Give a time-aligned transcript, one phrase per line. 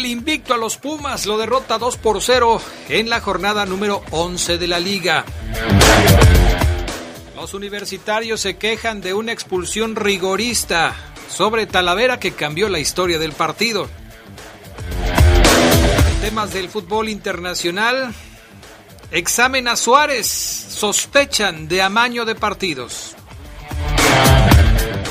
[0.00, 2.58] El invicto a los Pumas, lo derrota 2 por 0
[2.88, 5.26] en la jornada número 11 de la liga.
[7.36, 10.96] Los universitarios se quejan de una expulsión rigorista
[11.28, 13.90] sobre Talavera que cambió la historia del partido.
[16.22, 18.14] Temas del fútbol internacional,
[19.10, 23.16] examen a Suárez, sospechan de amaño de partidos.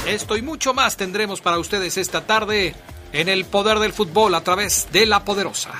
[0.07, 2.73] Esto y mucho más tendremos para ustedes esta tarde
[3.13, 5.71] en el poder del fútbol a través de la poderosa.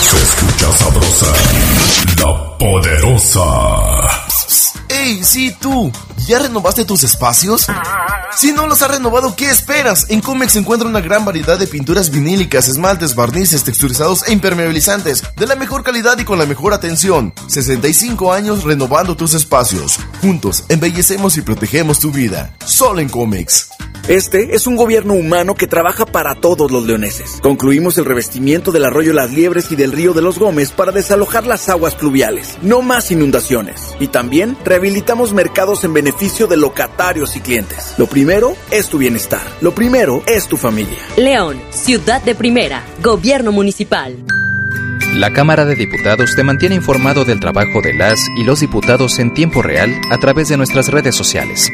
[0.00, 1.32] Se escucha sabrosa,
[2.18, 3.44] la poderosa.
[4.88, 5.92] ¡Ey, sí tú!
[6.26, 7.66] ¿Ya renovaste tus espacios?
[8.36, 10.06] Si no los has renovado, ¿qué esperas?
[10.08, 15.22] En Comex se encuentra una gran variedad de pinturas vinílicas, esmaltes, barnices, texturizados e impermeabilizantes,
[15.36, 17.32] de la mejor calidad y con la mejor atención.
[17.46, 19.98] 65 años renovando tus espacios.
[20.20, 22.54] Juntos, embellecemos y protegemos tu vida.
[22.66, 23.68] Solo en Comex.
[24.08, 27.38] Este es un gobierno humano que trabaja para todos los leoneses.
[27.42, 31.46] Concluimos el revestimiento del arroyo Las Liebres y del río de los Gómez para desalojar
[31.46, 32.58] las aguas pluviales.
[32.60, 33.94] No más inundaciones.
[34.00, 37.94] Y también rehabilitamos mercados en beneficio de locatarios y clientes.
[37.96, 38.23] Lo primero
[38.70, 39.42] es tu bienestar.
[39.60, 40.96] Lo primero es tu familia.
[41.16, 44.16] León, ciudad de primera, gobierno municipal.
[45.14, 49.34] La Cámara de Diputados te mantiene informado del trabajo de las y los diputados en
[49.34, 51.70] tiempo real a través de nuestras redes sociales.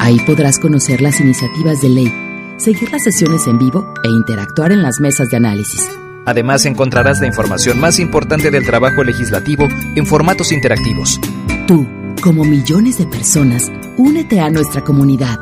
[0.00, 2.12] Ahí podrás conocer las iniciativas de ley,
[2.56, 5.88] seguir las sesiones en vivo e interactuar en las mesas de análisis.
[6.26, 11.20] Además encontrarás la información más importante del trabajo legislativo en formatos interactivos.
[11.68, 11.86] Tú,
[12.20, 15.38] como millones de personas, únete a nuestra comunidad.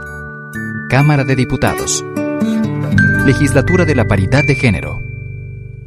[0.89, 2.05] Cámara de Diputados.
[3.25, 5.06] Legislatura de la Paridad de Género.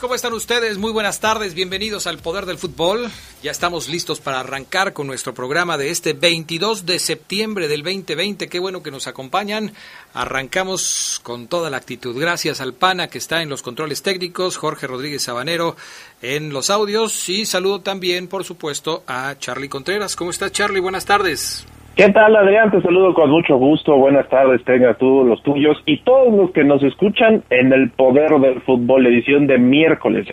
[0.00, 0.78] ¿Cómo están ustedes?
[0.78, 3.10] Muy buenas tardes, bienvenidos al Poder del Fútbol.
[3.42, 8.48] Ya estamos listos para arrancar con nuestro programa de este 22 de septiembre del 2020.
[8.48, 9.72] Qué bueno que nos acompañan.
[10.14, 12.18] Arrancamos con toda la actitud.
[12.18, 15.76] Gracias al PANA que está en los controles técnicos, Jorge Rodríguez Sabanero
[16.22, 20.16] en los audios y saludo también, por supuesto, a Charlie Contreras.
[20.16, 20.80] ¿Cómo estás Charlie?
[20.80, 21.66] Buenas tardes.
[21.96, 22.70] ¿Qué tal, Adrián?
[22.70, 23.96] Te saludo con mucho gusto.
[23.96, 28.30] Buenas tardes, tenga tú los tuyos y todos los que nos escuchan en el Poder
[28.40, 30.26] del Fútbol, edición de miércoles.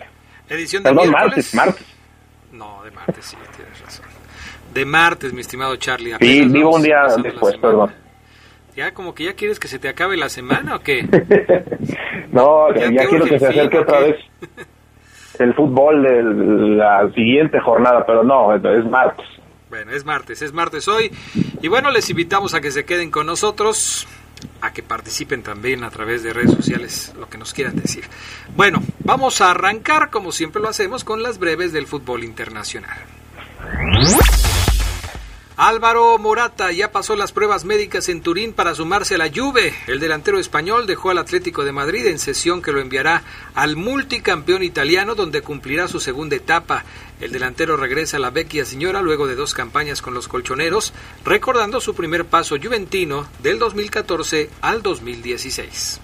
[0.48, 1.54] Edición de Perdón, miércoles.
[1.54, 1.96] martes, martes.
[2.52, 4.06] No, de martes, sí, tienes razón.
[4.72, 6.14] De martes, mi estimado Charlie.
[6.20, 7.90] Sí, vivo un día después, perdón.
[8.74, 11.02] Ya, como que ya quieres que se te acabe la semana o qué?
[12.32, 14.04] no, Ya ya, quiero que se acerque ¿o otra qué?
[14.12, 14.16] vez
[15.40, 16.22] el fútbol de
[16.76, 19.26] la siguiente jornada, pero no, es martes.
[19.70, 21.12] Bueno, es martes, es martes hoy.
[21.62, 24.08] Y bueno, les invitamos a que se queden con nosotros,
[24.60, 28.04] a que participen también a través de redes sociales, lo que nos quieran decir.
[28.56, 32.98] Bueno, vamos a arrancar, como siempre lo hacemos, con las breves del fútbol internacional.
[35.62, 39.74] Álvaro Morata ya pasó las pruebas médicas en Turín para sumarse a la Juve.
[39.88, 43.24] El delantero español dejó al Atlético de Madrid en sesión que lo enviará
[43.54, 46.86] al multicampeón italiano donde cumplirá su segunda etapa.
[47.20, 50.94] El delantero regresa a la vecchia señora luego de dos campañas con los colchoneros,
[51.26, 56.00] recordando su primer paso juventino del 2014 al 2016.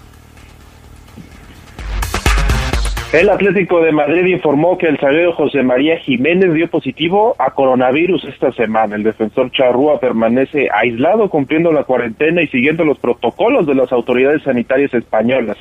[3.16, 8.26] El Atlético de Madrid informó que el zaguero José María Jiménez dio positivo a coronavirus
[8.26, 8.94] esta semana.
[8.94, 14.42] El defensor Charrúa permanece aislado cumpliendo la cuarentena y siguiendo los protocolos de las autoridades
[14.42, 15.56] sanitarias españolas.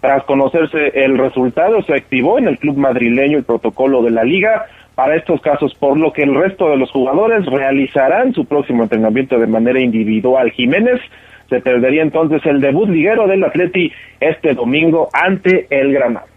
[0.00, 4.64] Tras conocerse el resultado, se activó en el club madrileño el protocolo de la liga
[4.94, 9.38] para estos casos, por lo que el resto de los jugadores realizarán su próximo entrenamiento
[9.38, 10.52] de manera individual.
[10.52, 11.02] Jiménez
[11.50, 16.33] se perdería entonces el debut liguero del Atleti este domingo ante el Granada.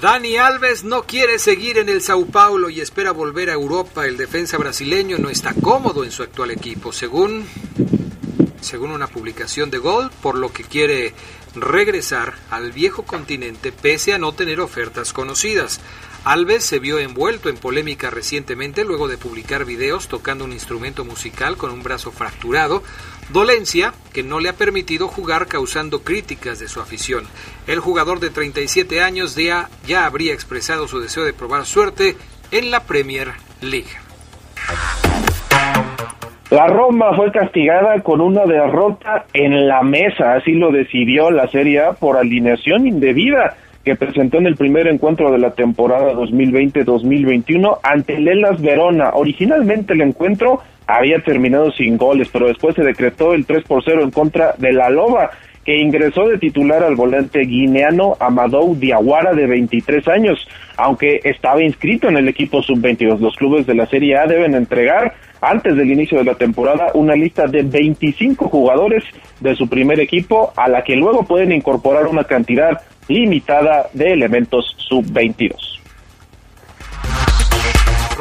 [0.00, 4.06] Dani Alves no quiere seguir en el Sao Paulo y espera volver a Europa.
[4.06, 7.44] El defensa brasileño no está cómodo en su actual equipo, según,
[8.60, 11.14] según una publicación de Gol, por lo que quiere
[11.56, 15.80] regresar al viejo continente pese a no tener ofertas conocidas.
[16.22, 21.56] Alves se vio envuelto en polémica recientemente luego de publicar videos tocando un instrumento musical
[21.56, 22.84] con un brazo fracturado,
[23.32, 27.24] dolencia que no le ha permitido jugar causando críticas de su afición.
[27.66, 32.16] El jugador de 37 años ya, ya habría expresado su deseo de probar suerte
[32.50, 33.28] en la Premier
[33.60, 33.90] League.
[36.50, 41.80] La Roma fue castigada con una derrota en la mesa, así lo decidió la Serie
[41.80, 43.54] A por alineación indebida
[43.88, 49.12] que presentó en el primer encuentro de la temporada 2020-2021 ante el Elas Verona.
[49.14, 54.02] Originalmente el encuentro había terminado sin goles, pero después se decretó el 3 por 0
[54.02, 55.30] en contra de la Loba,
[55.64, 60.46] que ingresó de titular al volante guineano Amadou Diawara de 23 años,
[60.76, 63.20] aunque estaba inscrito en el equipo sub-22.
[63.20, 67.14] Los clubes de la Serie A deben entregar antes del inicio de la temporada una
[67.14, 69.02] lista de 25 jugadores
[69.40, 74.76] de su primer equipo a la que luego pueden incorporar una cantidad limitada de elementos
[74.88, 75.78] sub-22.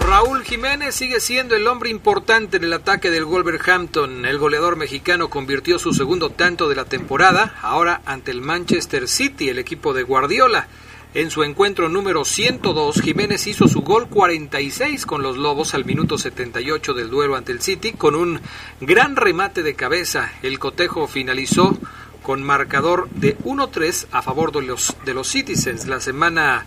[0.08, 4.26] Raúl Jiménez sigue siendo el hombre importante en el ataque del Wolverhampton.
[4.26, 9.50] El goleador mexicano convirtió su segundo tanto de la temporada, ahora ante el Manchester City,
[9.50, 10.68] el equipo de Guardiola.
[11.14, 16.18] En su encuentro número 102, Jiménez hizo su gol 46 con los Lobos al minuto
[16.18, 18.40] 78 del duelo ante el City con un
[18.80, 20.32] gran remate de cabeza.
[20.42, 21.78] El cotejo finalizó
[22.28, 25.88] con marcador de 1-3 a favor de los, de los Citizens.
[25.88, 26.66] La semana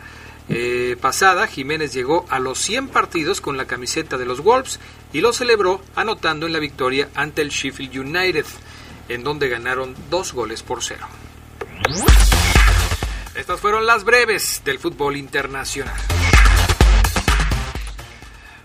[0.48, 4.80] eh, pasada, Jiménez llegó a los 100 partidos con la camiseta de los Wolves
[5.12, 8.46] y lo celebró anotando en la victoria ante el Sheffield United,
[9.10, 11.06] en donde ganaron dos goles por cero.
[13.34, 16.00] Estas fueron las breves del fútbol internacional.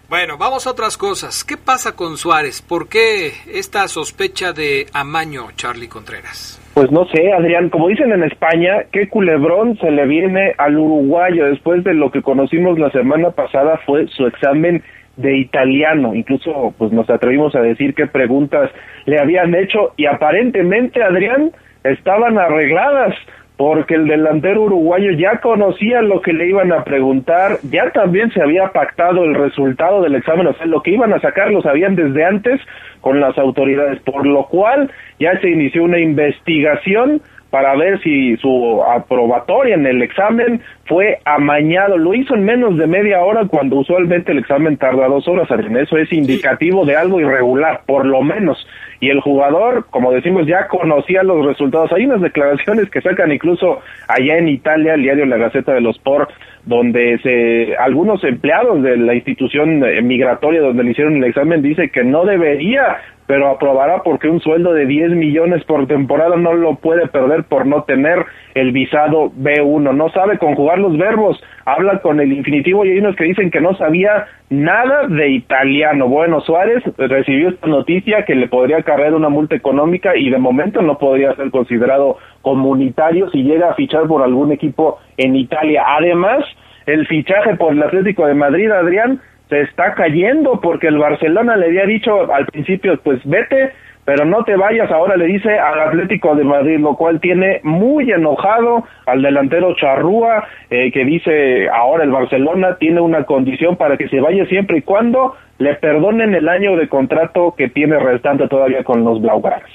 [0.07, 1.43] Bueno, vamos a otras cosas.
[1.43, 2.61] ¿Qué pasa con Suárez?
[2.61, 6.61] ¿Por qué esta sospecha de amaño, Charlie Contreras?
[6.75, 11.45] Pues no sé, Adrián, como dicen en España, qué culebrón se le viene al uruguayo
[11.45, 14.83] después de lo que conocimos la semana pasada fue su examen
[15.15, 16.13] de italiano.
[16.13, 18.69] Incluso pues nos atrevimos a decir qué preguntas
[19.05, 21.51] le habían hecho y aparentemente, Adrián,
[21.85, 23.15] estaban arregladas
[23.57, 28.41] porque el delantero uruguayo ya conocía lo que le iban a preguntar, ya también se
[28.41, 31.95] había pactado el resultado del examen, o sea, lo que iban a sacar lo sabían
[31.95, 32.59] desde antes
[33.01, 37.21] con las autoridades, por lo cual ya se inició una investigación
[37.55, 41.97] para ver si su aprobatoria en el examen fue amañado.
[41.97, 45.47] Lo hizo en menos de media hora cuando usualmente el examen tarda dos horas.
[45.49, 48.67] Eso es indicativo de algo irregular, por lo menos.
[48.99, 51.91] Y el jugador, como decimos, ya conocía los resultados.
[51.91, 55.95] Hay unas declaraciones que sacan incluso allá en Italia, el diario La Gaceta de los
[55.97, 56.29] Sport,
[56.65, 62.03] donde se, algunos empleados de la institución migratoria donde le hicieron el examen dice que
[62.03, 62.97] no debería
[63.27, 67.65] pero aprobará porque un sueldo de 10 millones por temporada no lo puede perder por
[67.65, 69.95] no tener el visado B1.
[69.95, 73.61] No sabe conjugar los verbos, habla con el infinitivo y hay unos que dicen que
[73.61, 76.07] no sabía nada de italiano.
[76.07, 80.81] Bueno, Suárez recibió esta noticia que le podría cargar una multa económica y de momento
[80.81, 85.83] no podría ser considerado comunitario si llega a fichar por algún equipo en Italia.
[85.87, 86.45] Además,
[86.85, 91.67] el fichaje por el Atlético de Madrid, Adrián, se está cayendo porque el Barcelona le
[91.67, 93.71] había dicho al principio, pues vete,
[94.05, 98.11] pero no te vayas, ahora le dice al Atlético de Madrid, lo cual tiene muy
[98.11, 104.07] enojado al delantero Charrúa, eh, que dice ahora el Barcelona tiene una condición para que
[104.09, 108.83] se vaya siempre y cuando le perdonen el año de contrato que tiene restante todavía
[108.83, 109.71] con los Blaugranas.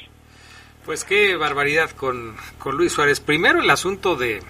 [0.84, 3.20] Pues qué barbaridad con, con Luis Suárez.
[3.20, 4.42] Primero el asunto de,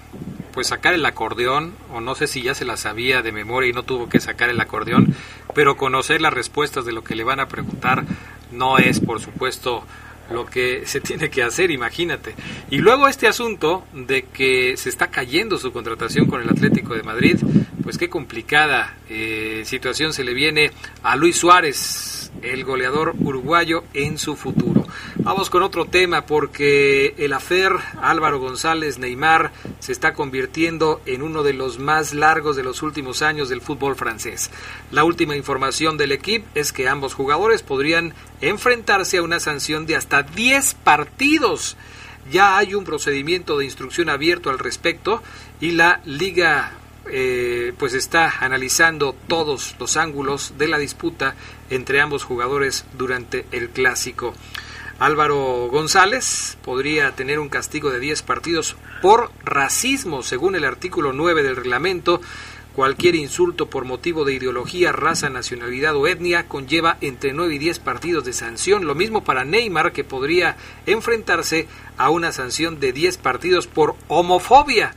[0.52, 3.72] pues sacar el acordeón, o no sé si ya se la sabía de memoria y
[3.72, 5.14] no tuvo que sacar el acordeón,
[5.54, 8.04] pero conocer las respuestas de lo que le van a preguntar
[8.52, 9.84] no es, por supuesto,
[10.30, 12.34] lo que se tiene que hacer, imagínate.
[12.70, 17.02] Y luego este asunto de que se está cayendo su contratación con el Atlético de
[17.02, 17.38] Madrid,
[17.82, 20.70] pues qué complicada eh, situación se le viene
[21.02, 24.79] a Luis Suárez, el goleador uruguayo, en su futuro.
[25.22, 31.42] Vamos con otro tema porque el afer Álvaro González Neymar se está convirtiendo en uno
[31.42, 34.50] de los más largos de los últimos años del fútbol francés.
[34.90, 39.96] La última información del equipo es que ambos jugadores podrían enfrentarse a una sanción de
[39.96, 41.76] hasta 10 partidos.
[42.32, 45.22] Ya hay un procedimiento de instrucción abierto al respecto
[45.60, 46.72] y la liga
[47.10, 51.34] eh, pues está analizando todos los ángulos de la disputa
[51.68, 54.34] entre ambos jugadores durante el clásico.
[55.00, 61.42] Álvaro González podría tener un castigo de 10 partidos por racismo, según el artículo 9
[61.42, 62.20] del reglamento.
[62.76, 67.78] Cualquier insulto por motivo de ideología, raza, nacionalidad o etnia conlleva entre 9 y 10
[67.78, 68.84] partidos de sanción.
[68.84, 71.66] Lo mismo para Neymar, que podría enfrentarse
[71.96, 74.94] a una sanción de 10 partidos por homofobia.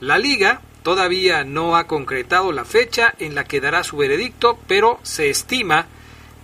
[0.00, 4.98] La liga todavía no ha concretado la fecha en la que dará su veredicto, pero
[5.02, 5.86] se estima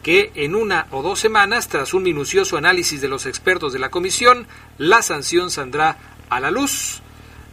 [0.04, 3.88] que en una o dos semanas, tras un minucioso análisis de los expertos de la
[3.90, 4.46] comisión,
[4.76, 5.96] la sanción saldrá
[6.28, 7.00] a la luz.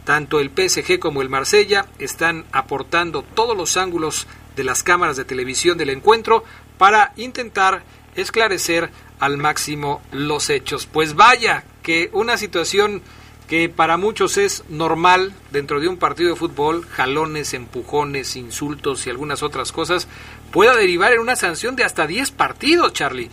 [0.04, 5.24] Tanto el PSG como el Marsella están aportando todos los ángulos de las cámaras de
[5.24, 6.44] televisión del encuentro
[6.76, 7.84] para intentar
[8.16, 10.86] esclarecer al máximo los hechos.
[10.86, 13.00] Pues vaya que una situación
[13.48, 19.10] que para muchos es normal dentro de un partido de fútbol, jalones, empujones, insultos y
[19.10, 20.08] algunas otras cosas,
[20.52, 23.28] pueda derivar en una sanción de hasta 10 partidos, Charlie.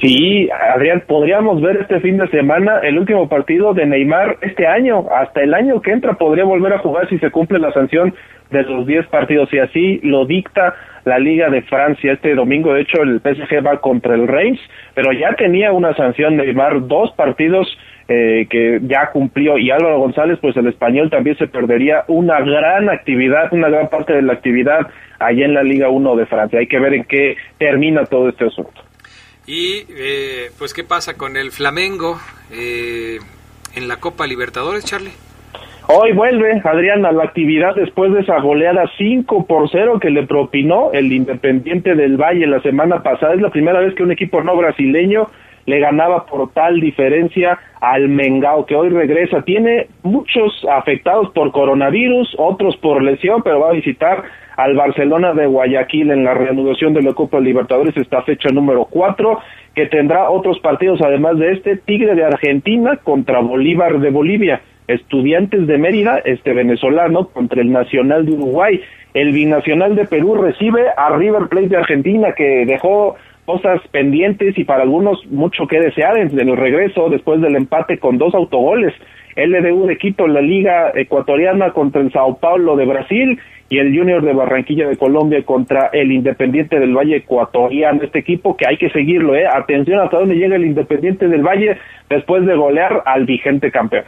[0.00, 5.06] Sí, Adrián, podríamos ver este fin de semana el último partido de Neymar este año,
[5.10, 8.14] hasta el año que entra podría volver a jugar si se cumple la sanción
[8.50, 10.74] de los 10 partidos y así lo dicta
[11.08, 12.12] la Liga de Francia.
[12.12, 14.60] Este domingo, de hecho, el PSG va contra el Reims,
[14.94, 17.66] pero ya tenía una sanción de Neymar, dos partidos
[18.10, 22.88] eh, que ya cumplió y Álvaro González, pues el español también se perdería una gran
[22.88, 24.86] actividad, una gran parte de la actividad
[25.18, 26.58] allá en la Liga 1 de Francia.
[26.58, 28.80] Hay que ver en qué termina todo este asunto.
[29.46, 32.18] Y eh, pues qué pasa con el Flamengo
[32.52, 33.18] eh,
[33.74, 35.12] en la Copa Libertadores, Charlie.
[35.90, 40.26] Hoy vuelve Adrián a la actividad después de esa goleada 5 por 0 que le
[40.26, 43.32] propinó el Independiente del Valle la semana pasada.
[43.32, 45.28] Es la primera vez que un equipo no brasileño
[45.64, 49.40] le ganaba por tal diferencia al Mengao, que hoy regresa.
[49.40, 54.24] Tiene muchos afectados por coronavirus, otros por lesión, pero va a visitar
[54.58, 59.38] al Barcelona de Guayaquil en la reanudación de la Copa Libertadores, esta fecha número 4,
[59.74, 65.66] que tendrá otros partidos además de este, Tigre de Argentina contra Bolívar de Bolivia, Estudiantes
[65.66, 68.80] de Mérida, este venezolano, contra el Nacional de Uruguay,
[69.14, 74.64] el Binacional de Perú recibe a River Plate de Argentina, que dejó cosas pendientes y
[74.64, 78.94] para algunos mucho que desear en el regreso después del empate con dos autogoles.
[79.36, 83.38] LDU de Quito la Liga Ecuatoriana contra el Sao Paulo de Brasil
[83.70, 88.02] y el Junior de Barranquilla de Colombia contra el Independiente del Valle ecuatoriano.
[88.02, 89.46] Este equipo que hay que seguirlo, ¿eh?
[89.46, 91.76] Atención hasta dónde llega el Independiente del Valle
[92.08, 94.04] después de golear al vigente campeón.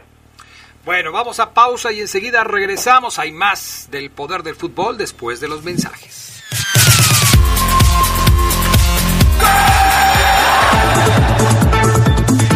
[0.83, 3.19] Bueno, vamos a pausa y enseguida regresamos.
[3.19, 6.21] Hay más del poder del fútbol después de los mensajes.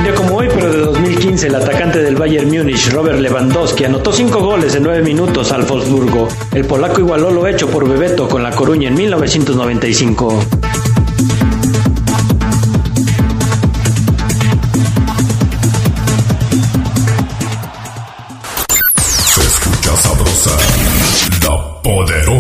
[0.06, 4.40] día como hoy, pero de 2015, el atacante del Bayern Múnich, Robert Lewandowski, anotó cinco
[4.40, 6.28] goles en nueve minutos al Wolfsburgo.
[6.54, 10.85] El polaco igualó lo hecho por Bebeto con La Coruña en 1995.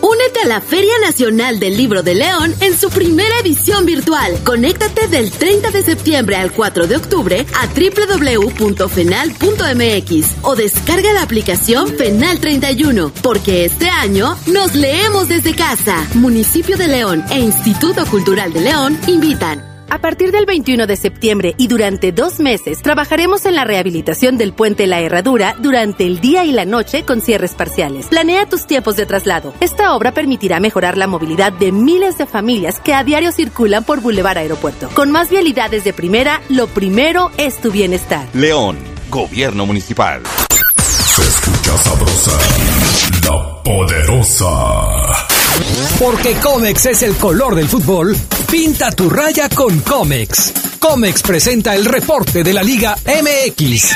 [0.00, 4.38] Únete a la Feria Nacional del Libro de León en su primera edición virtual.
[4.44, 8.90] Conéctate del 30 de septiembre al 4 de octubre a www.fenal.mx
[10.42, 16.06] o descarga la aplicación Fenal 31, porque este año nos leemos desde casa.
[16.14, 19.79] Municipio de León e Instituto Cultural de León invitan.
[19.92, 24.52] A partir del 21 de septiembre y durante dos meses trabajaremos en la rehabilitación del
[24.52, 28.06] puente La Herradura durante el día y la noche con cierres parciales.
[28.06, 29.52] Planea tus tiempos de traslado.
[29.58, 34.00] Esta obra permitirá mejorar la movilidad de miles de familias que a diario circulan por
[34.00, 34.88] Boulevard Aeropuerto.
[34.94, 38.28] Con más vialidades de primera, lo primero es tu bienestar.
[38.32, 38.78] León,
[39.10, 40.22] Gobierno Municipal.
[40.78, 42.38] Se escucha sabrosa,
[43.24, 45.26] la poderosa.
[45.98, 48.16] Porque Comex es el color del fútbol,
[48.50, 50.52] pinta tu raya con Comex.
[50.80, 53.94] Comex presenta el reporte de la Liga MX.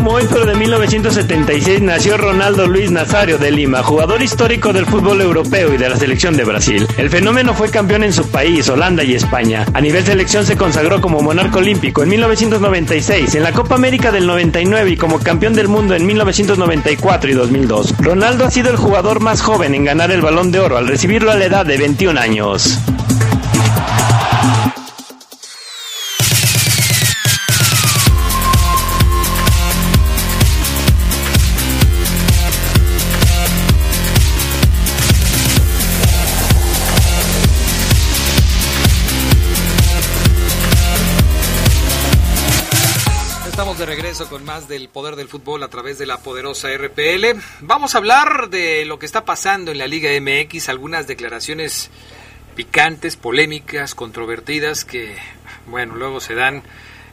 [0.00, 5.20] Como hoy, pero de 1976, nació Ronaldo Luis Nazario de Lima, jugador histórico del fútbol
[5.20, 6.88] europeo y de la selección de Brasil.
[6.96, 9.66] El fenómeno fue campeón en su país, Holanda y España.
[9.74, 14.26] A nivel selección se consagró como monarca olímpico en 1996, en la Copa América del
[14.26, 17.98] 99 y como campeón del mundo en 1994 y 2002.
[17.98, 21.30] Ronaldo ha sido el jugador más joven en ganar el balón de oro al recibirlo
[21.30, 22.80] a la edad de 21 años.
[44.10, 47.40] Regreso con más del poder del fútbol a través de la poderosa RPL.
[47.60, 51.92] Vamos a hablar de lo que está pasando en la Liga MX, algunas declaraciones
[52.56, 55.16] picantes, polémicas, controvertidas que,
[55.68, 56.64] bueno, luego se dan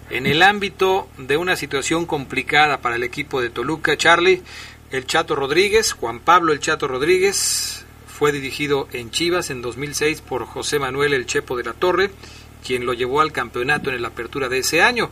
[0.09, 3.95] en el ámbito de una situación complicada para el equipo de Toluca.
[3.95, 4.41] Charlie,
[4.89, 10.47] el Chato Rodríguez, Juan Pablo el Chato Rodríguez, fue dirigido en Chivas en 2006 por
[10.47, 12.09] José Manuel el Chepo de la Torre,
[12.65, 15.11] quien lo llevó al campeonato en la apertura de ese año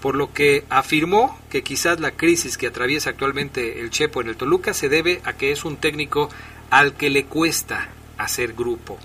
[0.00, 4.36] por lo que afirmó que quizás la crisis que atraviesa actualmente el Chepo en el
[4.36, 6.28] Toluca se debe a que es un técnico
[6.70, 7.88] al que le cuesta
[8.18, 8.98] hacer grupo.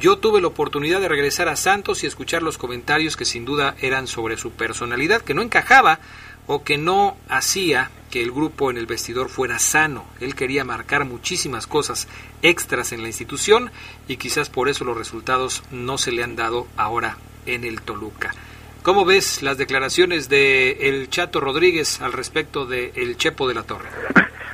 [0.00, 3.76] Yo tuve la oportunidad de regresar a Santos y escuchar los comentarios que sin duda
[3.80, 6.00] eran sobre su personalidad, que no encajaba
[6.46, 10.04] o que no hacía que el grupo en el vestidor fuera sano.
[10.20, 12.08] Él quería marcar muchísimas cosas
[12.42, 13.70] extras en la institución
[14.08, 18.34] y quizás por eso los resultados no se le han dado ahora en el Toluca.
[18.82, 23.62] ¿Cómo ves las declaraciones de el Chato Rodríguez al respecto de el Chepo de la
[23.62, 23.86] Torre?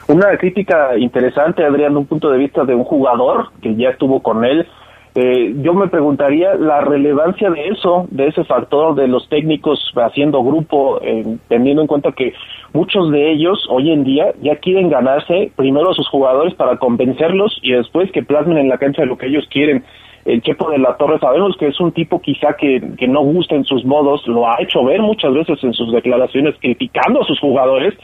[0.06, 4.44] Una crítica interesante, Adrián, un punto de vista de un jugador que ya estuvo con
[4.44, 4.66] él.
[5.14, 10.44] Eh, yo me preguntaría la relevancia de eso, de ese factor de los técnicos haciendo
[10.44, 12.34] grupo, eh, teniendo en cuenta que
[12.74, 17.58] muchos de ellos hoy en día ya quieren ganarse primero a sus jugadores para convencerlos
[17.62, 19.84] y después que plasmen en la cancha lo que ellos quieren
[20.28, 23.54] el Chepo de la Torre sabemos que es un tipo quizá que, que no gusta
[23.54, 27.40] en sus modos, lo ha hecho ver muchas veces en sus declaraciones criticando a sus
[27.40, 27.94] jugadores,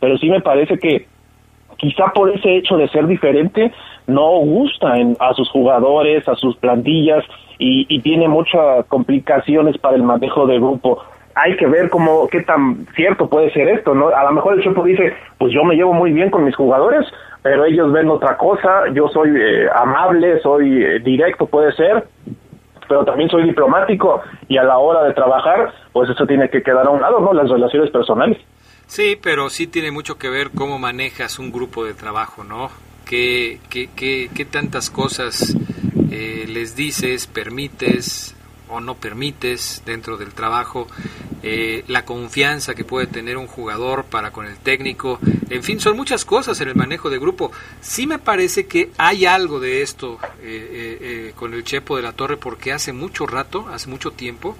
[0.00, 1.06] pero sí me parece que
[1.76, 3.72] quizá por ese hecho de ser diferente
[4.06, 7.24] no gusta en, a sus jugadores, a sus plantillas
[7.58, 11.02] y, y tiene muchas complicaciones para el manejo de grupo
[11.34, 14.08] hay que ver cómo qué tan cierto puede ser esto, ¿no?
[14.08, 17.04] A lo mejor el Chepo dice, pues yo me llevo muy bien con mis jugadores,
[17.44, 22.08] pero ellos ven otra cosa, yo soy eh, amable, soy eh, directo, puede ser,
[22.88, 26.86] pero también soy diplomático y a la hora de trabajar, pues eso tiene que quedar
[26.86, 27.34] a un lado, ¿no?
[27.34, 28.38] Las relaciones personales.
[28.86, 32.70] Sí, pero sí tiene mucho que ver cómo manejas un grupo de trabajo, ¿no?
[33.04, 35.54] ¿Qué, qué, qué, qué tantas cosas
[36.10, 38.34] eh, les dices, permites
[38.74, 40.86] o no permites dentro del trabajo?
[41.42, 45.18] Eh, la confianza que puede tener un jugador para con el técnico,
[45.50, 47.52] en fin, son muchas cosas en el manejo de grupo.
[47.80, 52.12] Sí me parece que hay algo de esto eh, eh, con el Chepo de la
[52.12, 54.56] Torre porque hace mucho rato, hace mucho tiempo,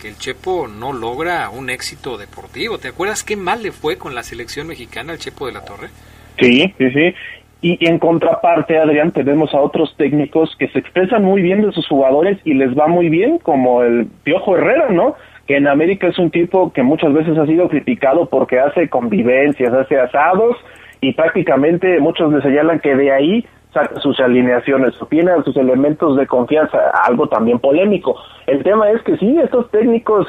[0.00, 2.78] que el Chepo no logra un éxito deportivo.
[2.78, 5.90] ¿Te acuerdas qué mal le fue con la selección mexicana al Chepo de la Torre?
[6.38, 7.14] Sí, sí, sí.
[7.62, 11.86] Y en contraparte, Adrián, tenemos a otros técnicos que se expresan muy bien de sus
[11.86, 15.14] jugadores y les va muy bien, como el Piojo Herrera, ¿no?
[15.50, 19.72] que en América es un tipo que muchas veces ha sido criticado porque hace convivencias,
[19.72, 20.56] hace asados
[21.00, 23.44] y prácticamente muchos le señalan que de ahí
[23.74, 28.14] saca sus alineaciones tiene sus elementos de confianza, algo también polémico.
[28.46, 30.28] El tema es que sí, estos técnicos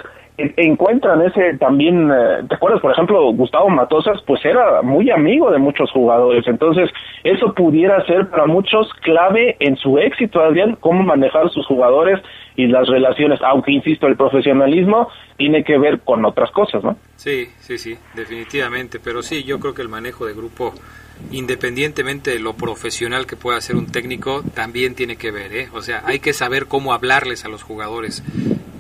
[0.58, 2.82] encuentran ese también, eh, ¿te acuerdas?
[2.82, 6.90] Por ejemplo, Gustavo Matosas, pues era muy amigo de muchos jugadores, entonces
[7.24, 12.20] eso pudiera ser para muchos clave en su éxito, Adrián, cómo manejar sus jugadores
[12.56, 16.98] y las relaciones, aunque insisto, el profesionalismo tiene que ver con otras cosas, ¿no?
[17.16, 20.74] Sí, sí, sí, definitivamente, pero sí, yo creo que el manejo de grupo
[21.32, 25.70] independientemente de lo profesional que pueda ser un técnico, también tiene que ver, ¿eh?
[25.74, 28.24] O sea, hay que saber cómo hablarles a los jugadores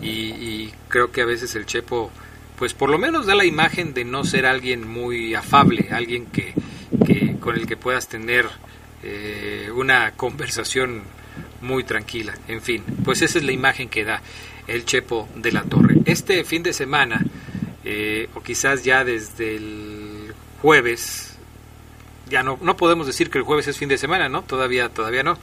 [0.01, 2.11] y, creo que a veces el Chepo,
[2.57, 6.53] pues por lo menos da la imagen de no ser alguien muy afable, alguien que
[7.39, 8.47] con el que puedas tener
[9.03, 11.01] eh, una conversación
[11.61, 12.33] muy tranquila.
[12.47, 14.21] En fin, pues esa es la imagen que da
[14.67, 15.97] el Chepo de la Torre.
[16.05, 17.23] Este fin de semana,
[17.83, 21.37] eh, o quizás ya desde el jueves,
[22.29, 24.43] ya no, no podemos decir que el jueves es fin de semana, ¿no?
[24.43, 25.37] Todavía, todavía no.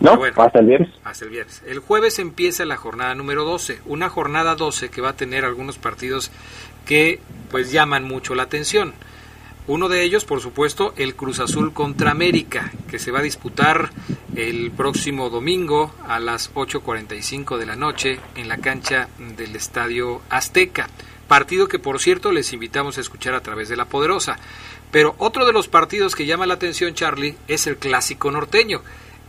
[0.00, 0.90] No, hasta el viernes.
[1.04, 1.62] Hasta el viernes.
[1.66, 5.78] El jueves empieza la jornada número 12, una jornada 12 que va a tener algunos
[5.78, 6.30] partidos
[6.86, 8.94] que pues llaman mucho la atención.
[9.66, 13.90] Uno de ellos, por supuesto, el Cruz Azul contra América, que se va a disputar
[14.34, 20.88] el próximo domingo a las 8.45 de la noche en la cancha del Estadio Azteca.
[21.26, 24.38] Partido que, por cierto, les invitamos a escuchar a través de La Poderosa.
[24.90, 28.80] Pero otro de los partidos que llama la atención, Charlie, es el clásico norteño,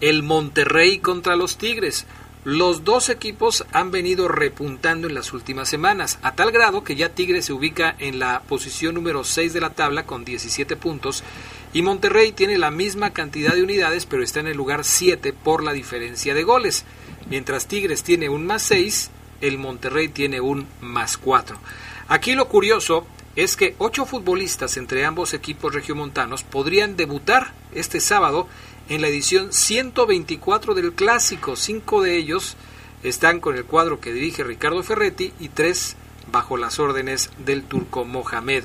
[0.01, 2.05] el Monterrey contra los Tigres.
[2.45, 7.09] Los dos equipos han venido repuntando en las últimas semanas, a tal grado que ya
[7.09, 11.23] Tigres se ubica en la posición número 6 de la tabla con 17 puntos
[11.73, 15.63] y Monterrey tiene la misma cantidad de unidades pero está en el lugar 7 por
[15.63, 16.85] la diferencia de goles.
[17.29, 21.57] Mientras Tigres tiene un más 6, el Monterrey tiene un más 4.
[22.07, 28.47] Aquí lo curioso es que ocho futbolistas entre ambos equipos regiomontanos podrían debutar este sábado
[28.89, 31.56] en la edición 124 del Clásico.
[31.56, 32.58] Cinco de ellos
[33.04, 35.95] están con el cuadro que dirige Ricardo Ferretti y tres
[36.32, 38.63] bajo las órdenes del turco Mohamed.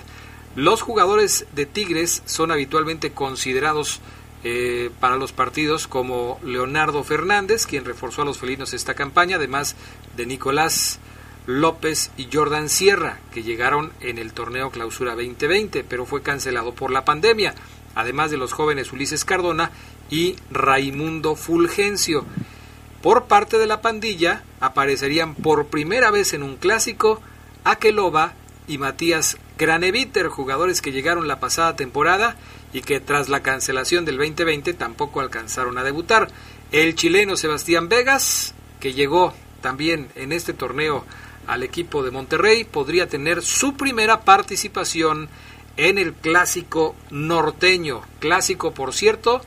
[0.56, 4.00] Los jugadores de Tigres son habitualmente considerados
[4.44, 9.76] eh, para los partidos como Leonardo Fernández, quien reforzó a los felinos esta campaña, además
[10.16, 11.00] de Nicolás
[11.46, 16.90] López y Jordan Sierra, que llegaron en el torneo Clausura 2020, pero fue cancelado por
[16.90, 17.54] la pandemia,
[17.94, 19.70] además de los jóvenes Ulises Cardona
[20.14, 22.24] y Raimundo Fulgencio.
[23.02, 27.20] Por parte de la pandilla aparecerían por primera vez en un clásico
[27.64, 28.34] Akeloba
[28.68, 32.36] y Matías Graneviter, jugadores que llegaron la pasada temporada
[32.72, 36.28] y que tras la cancelación del 2020 tampoco alcanzaron a debutar.
[36.70, 41.04] El chileno Sebastián Vegas, que llegó también en este torneo
[41.48, 45.28] al equipo de Monterrey, podría tener su primera participación
[45.76, 48.02] en el clásico norteño.
[48.20, 49.42] Clásico, por cierto,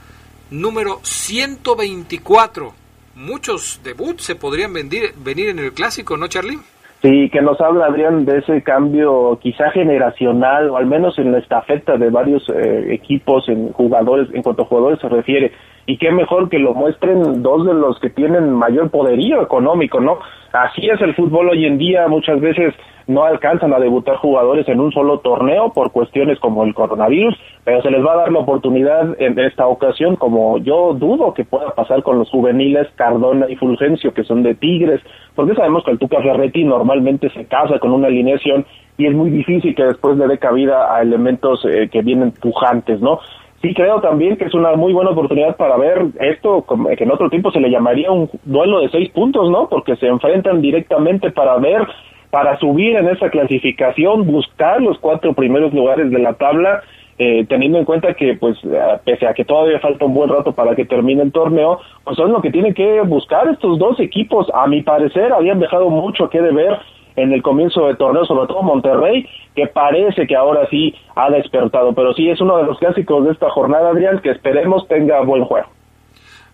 [0.51, 2.73] número 124.
[3.15, 6.59] Muchos debuts se podrían venir, venir en el clásico, ¿no, Charlie?
[7.01, 11.39] Sí, que nos habla, Adrián, de ese cambio quizá generacional, o al menos en la
[11.39, 15.51] estafeta de varios eh, equipos, en jugadores, en cuanto a jugadores se refiere.
[15.87, 20.19] Y qué mejor que lo muestren dos de los que tienen mayor poderío económico, ¿no?
[20.51, 22.73] Así es el fútbol hoy en día, muchas veces
[23.07, 27.81] no alcanzan a debutar jugadores en un solo torneo por cuestiones como el coronavirus, pero
[27.81, 31.69] se les va a dar la oportunidad en esta ocasión, como yo dudo que pueda
[31.71, 35.01] pasar con los juveniles Cardona y Fulgencio, que son de Tigres,
[35.35, 38.65] porque sabemos que el Tuca Ferretti normalmente se casa con una alineación
[38.97, 42.99] y es muy difícil que después le dé cabida a elementos eh, que vienen pujantes,
[42.99, 43.19] ¿no?
[43.61, 46.63] Sí creo también que es una muy buena oportunidad para ver esto,
[46.95, 49.67] que en otro tiempo se le llamaría un duelo de seis puntos, ¿no?
[49.67, 51.87] Porque se enfrentan directamente para ver
[52.29, 56.83] para subir en esa clasificación, buscar los cuatro primeros lugares de la tabla,
[57.17, 58.57] eh, teniendo en cuenta que, pues,
[59.05, 62.31] pese a que todavía falta un buen rato para que termine el torneo, pues son
[62.31, 64.47] lo que tienen que buscar estos dos equipos.
[64.53, 66.77] A mi parecer, habían dejado mucho que deber
[67.17, 71.93] en el comienzo del torneo, sobre todo Monterrey, que parece que ahora sí ha despertado.
[71.93, 75.43] Pero sí es uno de los clásicos de esta jornada, Adrián, que esperemos tenga buen
[75.43, 75.67] juego.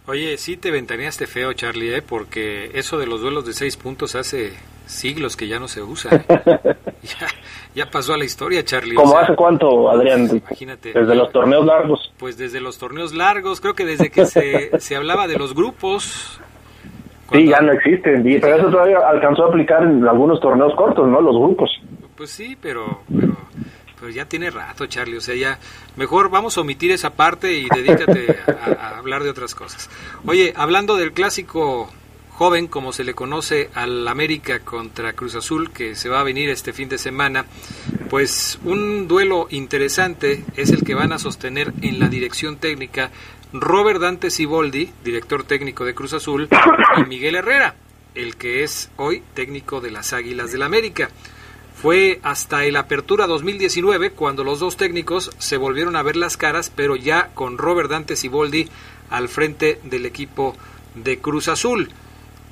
[0.05, 2.01] Oye, sí te ventaneaste feo, Charlie, ¿eh?
[2.01, 4.51] porque eso de los duelos de seis puntos hace
[4.85, 6.25] siglos que ya no se usa.
[7.75, 8.95] ya, pasó a la historia, Charlie.
[8.95, 10.29] ¿Cómo hace cuánto, Adrián?
[10.29, 10.91] Imagínate.
[10.93, 12.13] Desde los torneos largos.
[12.17, 16.41] Pues desde los torneos largos, creo que desde que se, se hablaba de los grupos.
[17.33, 21.19] Sí, ya no existen, pero eso todavía alcanzó a aplicar en algunos torneos cortos, ¿no?
[21.19, 21.69] Los grupos.
[22.15, 23.33] Pues sí, pero, pero
[24.03, 25.15] pero ya tiene rato, Charlie.
[25.15, 25.57] O sea, ya
[25.95, 28.35] mejor vamos a omitir esa parte y dedícate
[28.77, 29.89] a, hablar de otras cosas.
[30.25, 31.89] Oye, hablando del clásico
[32.31, 36.49] joven, como se le conoce al América contra Cruz Azul, que se va a venir
[36.49, 37.45] este fin de semana,
[38.09, 43.09] pues un duelo interesante es el que van a sostener en la dirección técnica
[43.53, 46.49] Robert Dante Siboldi, director técnico de Cruz Azul,
[46.97, 47.75] y Miguel Herrera,
[48.15, 51.11] el que es hoy técnico de las Águilas del América.
[51.79, 56.71] Fue hasta el Apertura 2019 cuando los dos técnicos se volvieron a ver las caras,
[56.75, 58.69] pero ya con Robert Dante Siboldi
[59.11, 60.55] al frente del equipo
[60.95, 61.91] de Cruz Azul,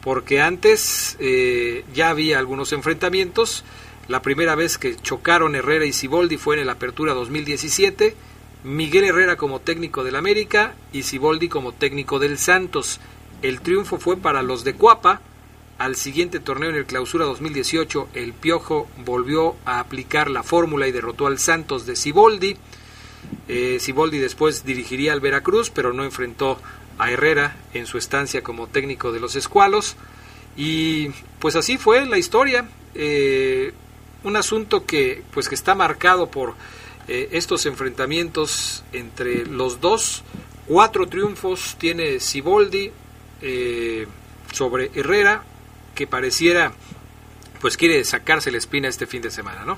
[0.03, 3.63] porque antes eh, ya había algunos enfrentamientos.
[4.07, 8.15] La primera vez que chocaron Herrera y Siboldi fue en el Apertura 2017.
[8.63, 12.99] Miguel Herrera como técnico del América y Siboldi como técnico del Santos.
[13.41, 15.21] El triunfo fue para los de Cuapa,
[15.81, 20.91] al siguiente torneo en el Clausura 2018, el Piojo volvió a aplicar la fórmula y
[20.91, 22.55] derrotó al Santos de Ciboldi.
[23.47, 26.59] Eh, Ciboldi después dirigiría al Veracruz, pero no enfrentó
[26.99, 29.95] a Herrera en su estancia como técnico de los Escualos.
[30.55, 31.07] Y
[31.39, 32.69] pues así fue la historia.
[32.93, 33.73] Eh,
[34.23, 36.53] un asunto que pues que está marcado por
[37.11, 40.23] eh, estos enfrentamientos entre los dos.
[40.67, 42.91] Cuatro triunfos tiene Ciboldi
[44.51, 45.43] sobre Herrera,
[45.95, 46.71] que pareciera
[47.61, 49.77] pues quiere sacarse la espina este fin de semana, ¿no?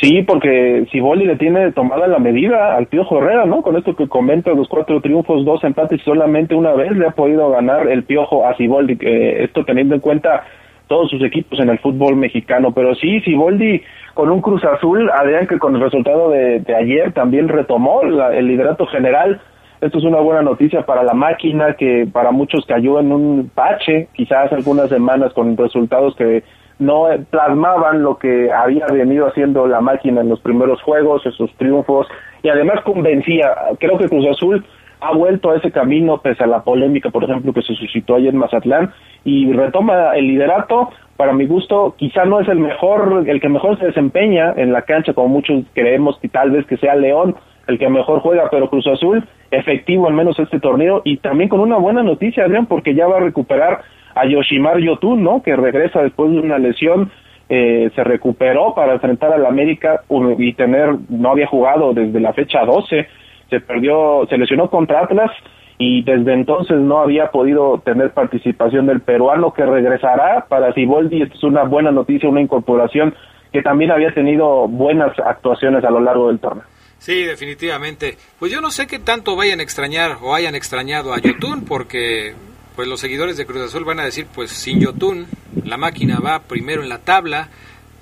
[0.00, 3.62] Sí, porque Siboldi le tiene tomada la medida al Piojo Herrera, ¿no?
[3.62, 7.50] Con esto que comenta, los cuatro triunfos, dos empates solamente una vez le ha podido
[7.50, 8.98] ganar el Piojo a Siboldi.
[9.00, 10.44] Eh, esto teniendo en cuenta
[10.88, 12.72] todos sus equipos en el fútbol mexicano.
[12.72, 13.82] Pero sí, Siboldi
[14.14, 18.86] con un Cruz Azul, Adrián, que con el resultado de, ayer también retomó el liderato
[18.86, 19.40] general.
[19.80, 24.08] Esto es una buena noticia para la máquina que para muchos cayó en un pache,
[24.12, 26.44] quizás algunas semanas con resultados que
[26.78, 32.06] no plasmaban lo que había venido haciendo la máquina en los primeros juegos, esos triunfos,
[32.42, 34.64] y además convencía, creo que Cruz Azul
[35.02, 38.32] ha vuelto a ese camino pese a la polémica, por ejemplo, que se suscitó ayer
[38.32, 38.92] en Mazatlán,
[39.24, 43.78] y retoma el liderato, para mi gusto, quizá no es el mejor, el que mejor
[43.78, 47.34] se desempeña en la cancha, como muchos creemos que tal vez que sea León
[47.68, 51.60] el que mejor juega, pero Cruz Azul efectivo al menos este torneo, y también con
[51.60, 53.82] una buena noticia, Adrián, porque ya va a recuperar
[54.14, 55.42] a Yoshimar Yotun, ¿no?
[55.42, 57.10] Que regresa después de una lesión,
[57.48, 60.02] eh, se recuperó para enfrentar al América
[60.38, 63.06] y tener, no había jugado desde la fecha 12,
[63.52, 65.30] se perdió, se lesionó contra Atlas
[65.76, 71.36] y desde entonces no había podido tener participación del peruano que regresará para Siboldi, esto
[71.36, 73.14] es una buena noticia, una incorporación
[73.52, 76.64] que también había tenido buenas actuaciones a lo largo del torneo.
[76.98, 78.16] Sí, definitivamente.
[78.38, 82.32] Pues yo no sé qué tanto vayan a extrañar o hayan extrañado a Yotun porque
[82.74, 85.26] pues los seguidores de Cruz Azul van a decir, pues sin Yotun,
[85.64, 87.48] la máquina va primero en la tabla,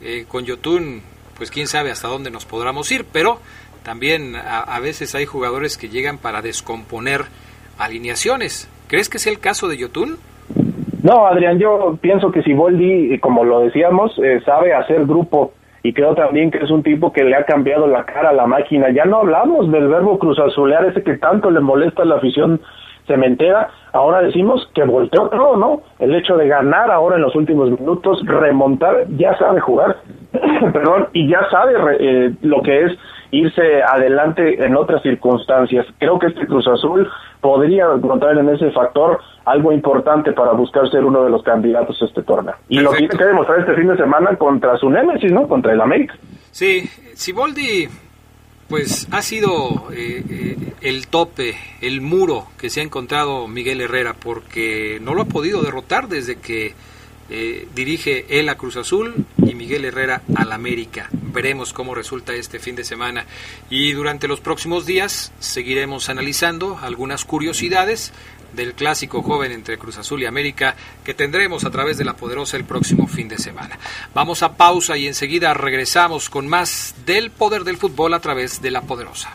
[0.00, 1.02] eh, con Yotun,
[1.36, 3.40] pues quién sabe hasta dónde nos podremos ir, pero
[3.82, 7.22] también a, veces hay jugadores que llegan para descomponer
[7.78, 8.70] alineaciones.
[8.88, 10.16] ¿Crees que sea el caso de Yotun?
[11.02, 15.94] No, Adrián, yo pienso que si Boldi, como lo decíamos, eh, sabe hacer grupo y
[15.94, 18.90] creo también que es un tipo que le ha cambiado la cara a la máquina.
[18.90, 22.60] Ya no hablamos del verbo cruzazulear, ese que tanto le molesta a la afición
[23.06, 25.82] cementera, ahora decimos que volteó todo, ¿no?
[25.98, 29.96] El hecho de ganar ahora en los últimos minutos, remontar, ya sabe jugar,
[30.72, 32.92] perdón, y ya sabe eh, lo que es
[33.30, 35.86] irse adelante en otras circunstancias.
[35.98, 37.08] Creo que este Cruz Azul
[37.40, 42.04] podría encontrar en ese factor algo importante para buscar ser uno de los candidatos a
[42.04, 42.54] este torneo.
[42.68, 45.48] Y lo tiene que demostrar este fin de semana contra su némesis, ¿no?
[45.48, 46.14] Contra el América.
[46.50, 47.88] Sí, Siboldi
[48.68, 54.14] pues ha sido eh, eh, el tope, el muro que se ha encontrado Miguel Herrera,
[54.14, 56.74] porque no lo ha podido derrotar desde que
[57.30, 61.08] eh, dirige él a Cruz Azul y Miguel Herrera al América.
[61.12, 63.24] Veremos cómo resulta este fin de semana.
[63.70, 68.12] Y durante los próximos días seguiremos analizando algunas curiosidades
[68.52, 72.56] del clásico joven entre Cruz Azul y América que tendremos a través de la Poderosa
[72.56, 73.78] el próximo fin de semana.
[74.12, 78.72] Vamos a pausa y enseguida regresamos con más del poder del fútbol a través de
[78.72, 79.34] la Poderosa.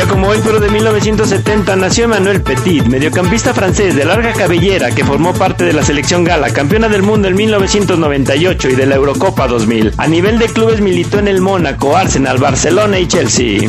[0.00, 5.04] Día como hoy, pero de 1970, nació Emmanuel Petit, mediocampista francés de larga cabellera que
[5.04, 9.46] formó parte de la selección gala, campeona del mundo en 1998 y de la Eurocopa
[9.46, 9.94] 2000.
[9.98, 13.68] A nivel de clubes militó en el Mónaco, Arsenal, Barcelona y Chelsea.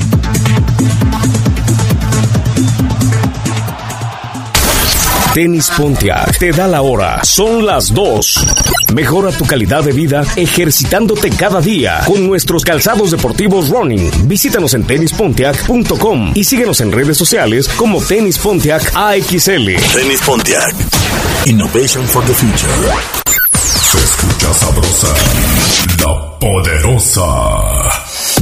[5.33, 7.23] Tenis Pontiac te da la hora.
[7.23, 8.70] Son las 2.
[8.93, 14.27] Mejora tu calidad de vida ejercitándote cada día con nuestros calzados deportivos running.
[14.27, 19.75] Visítanos en tenispontiac.com y síguenos en redes sociales como Tenis Pontiac AXL.
[19.93, 20.75] Tenis Pontiac.
[21.45, 22.67] Innovation for the future.
[23.55, 25.07] Se escucha sabrosa,
[25.99, 27.90] la poderosa.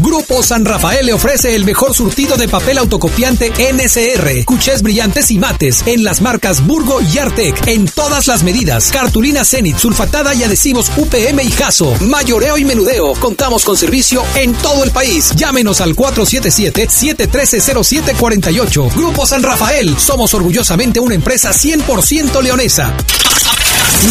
[0.10, 5.38] Grupo San Rafael le ofrece el mejor surtido de papel autocopiante NSR, cuchés brillantes y
[5.38, 8.89] mates en las marcas Burgo y Artec en todas las medidas.
[8.91, 11.93] Cartulina Zenit, sulfatada y adhesivos UPM y Jaso.
[12.02, 13.13] Mayoreo y menudeo.
[13.19, 15.32] Contamos con servicio en todo el país.
[15.36, 18.95] Llámenos al 477-713-0748.
[18.95, 19.95] Grupo San Rafael.
[20.00, 22.98] Somos orgullosamente una empresa 100% leonesa.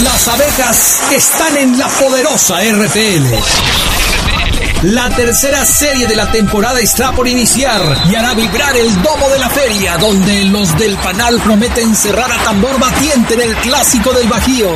[0.05, 3.98] Las abejas están en la poderosa RPL.
[4.83, 9.41] La tercera serie de la temporada está por iniciar y hará vibrar el domo de
[9.41, 14.29] la feria, donde los del panal prometen cerrar a tambor batiente en el clásico del
[14.29, 14.71] Bajío.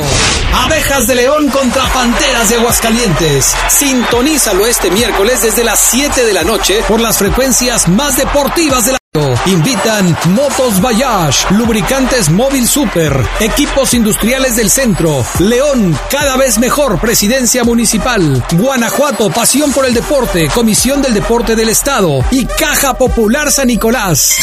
[0.65, 3.55] Abejas de León contra Panteras de Aguascalientes.
[3.69, 8.91] Sintonízalo este miércoles desde las 7 de la noche por las frecuencias más deportivas de
[8.91, 9.02] la
[9.45, 17.63] Invitan Motos Bayash, Lubricantes Móvil Super, Equipos Industriales del Centro, León, cada vez mejor, Presidencia
[17.63, 23.67] Municipal, Guanajuato, Pasión por el Deporte, Comisión del Deporte del Estado y Caja Popular San
[23.67, 24.35] Nicolás.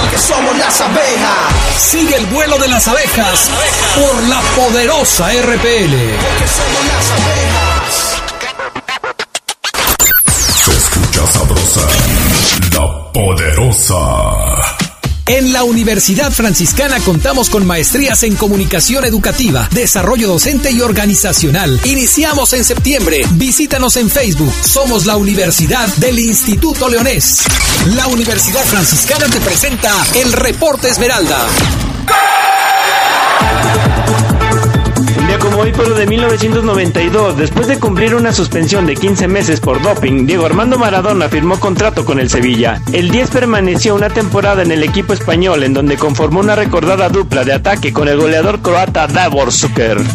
[0.00, 1.78] Porque somos las abejas.
[1.78, 3.50] Sigue el vuelo de las abejas
[3.94, 5.44] por la poderosa RPL.
[5.44, 7.57] Porque somos las abejas.
[13.18, 13.96] Poderosa.
[15.26, 21.80] En la Universidad Franciscana contamos con maestrías en comunicación educativa, desarrollo docente y organizacional.
[21.84, 23.22] Iniciamos en septiembre.
[23.32, 24.54] Visítanos en Facebook.
[24.62, 27.42] Somos la Universidad del Instituto Leonés.
[27.96, 31.44] La Universidad Franciscana te presenta el Reporte Esmeralda.
[35.60, 40.46] Hoy, pero de 1992, después de cumplir una suspensión de 15 meses por doping, Diego
[40.46, 42.80] Armando Maradona firmó contrato con el Sevilla.
[42.92, 47.42] El 10 permaneció una temporada en el equipo español, en donde conformó una recordada dupla
[47.42, 49.96] de ataque con el goleador croata Davor Zucker.
[49.96, 50.06] Nos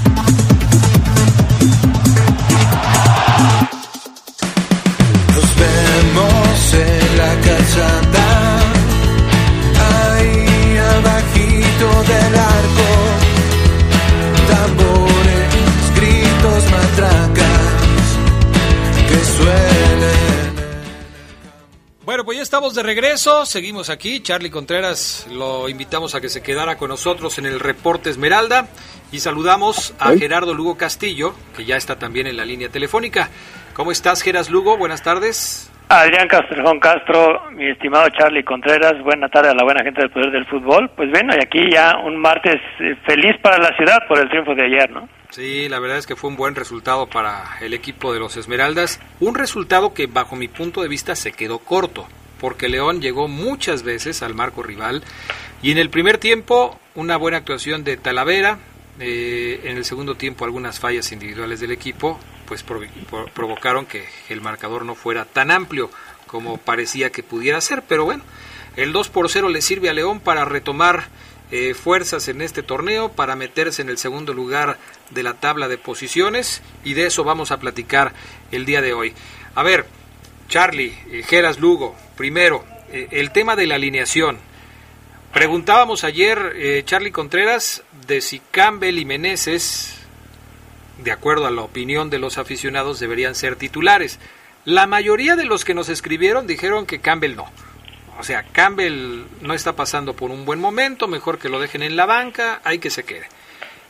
[5.58, 8.13] vemos en la calzada,
[22.54, 24.22] estamos de regreso, seguimos aquí.
[24.22, 28.68] Charlie Contreras lo invitamos a que se quedara con nosotros en el reporte Esmeralda
[29.12, 33.30] y saludamos a Gerardo Lugo Castillo, que ya está también en la línea telefónica.
[33.74, 34.78] ¿Cómo estás, Geras Lugo?
[34.78, 35.72] Buenas tardes.
[35.90, 40.30] Adrián Castrejón Castro, mi estimado Charlie Contreras, buena tarde a la buena gente del Poder
[40.30, 40.92] del Fútbol.
[40.96, 44.54] Pues bueno, y aquí ya un martes eh, feliz para la ciudad por el triunfo
[44.54, 45.10] de ayer, ¿no?
[45.32, 49.02] Sí, la verdad es que fue un buen resultado para el equipo de los Esmeraldas.
[49.20, 52.08] Un resultado que bajo mi punto de vista se quedó corto,
[52.44, 55.02] porque León llegó muchas veces al marco rival.
[55.62, 58.60] Y en el primer tiempo una buena actuación de Talavera,
[59.00, 62.62] eh, en el segundo tiempo algunas fallas individuales del equipo pues
[63.34, 65.90] provocaron que el marcador no fuera tan amplio
[66.28, 68.26] como parecía que pudiera ser, pero bueno,
[68.76, 71.06] el 2 por 0 le sirve a León para retomar
[71.50, 74.78] eh, fuerzas en este torneo, para meterse en el segundo lugar
[75.12, 76.62] de la tabla de posiciones.
[76.84, 78.12] Y de eso vamos a platicar
[78.52, 79.14] el día de hoy.
[79.56, 79.86] A ver,
[80.54, 84.38] Charlie, eh, Geras Lugo, primero, eh, el tema de la alineación.
[85.34, 89.96] Preguntábamos ayer, eh, Charlie Contreras, de si Campbell y Meneses,
[91.04, 94.20] de acuerdo a la opinión de los aficionados, deberían ser titulares.
[94.64, 97.50] La mayoría de los que nos escribieron dijeron que Campbell no.
[98.20, 101.96] O sea, Campbell no está pasando por un buen momento, mejor que lo dejen en
[101.96, 103.26] la banca, hay que se quede.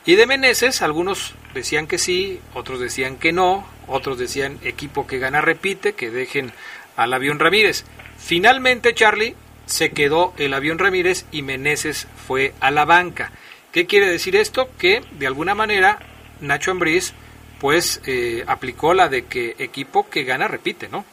[0.05, 5.19] Y de Meneses, algunos decían que sí, otros decían que no, otros decían equipo que
[5.19, 6.51] gana repite, que dejen
[6.97, 7.85] al avión Ramírez.
[8.17, 9.35] Finalmente, Charlie,
[9.65, 13.31] se quedó el avión Ramírez y Meneses fue a la banca.
[13.71, 14.69] ¿Qué quiere decir esto?
[14.77, 15.99] Que de alguna manera
[16.41, 17.13] Nacho Ambriz
[17.59, 21.05] pues eh, aplicó la de que equipo que gana repite, ¿no?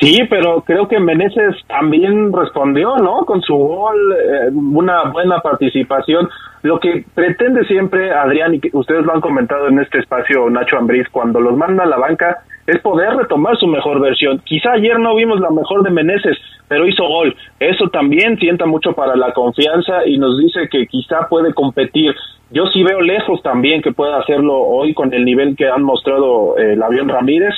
[0.00, 3.24] Sí, pero creo que Meneses también respondió, ¿no?
[3.24, 6.28] Con su gol, eh, una buena participación.
[6.62, 10.78] Lo que pretende siempre, Adrián, y que ustedes lo han comentado en este espacio, Nacho
[10.78, 14.40] Ambriz, cuando los manda a la banca, es poder retomar su mejor versión.
[14.44, 17.36] Quizá ayer no vimos la mejor de Meneses, pero hizo gol.
[17.60, 22.14] Eso también sienta mucho para la confianza y nos dice que quizá puede competir.
[22.50, 26.58] Yo sí veo lejos también que pueda hacerlo hoy con el nivel que han mostrado
[26.58, 27.54] eh, el avión Ramírez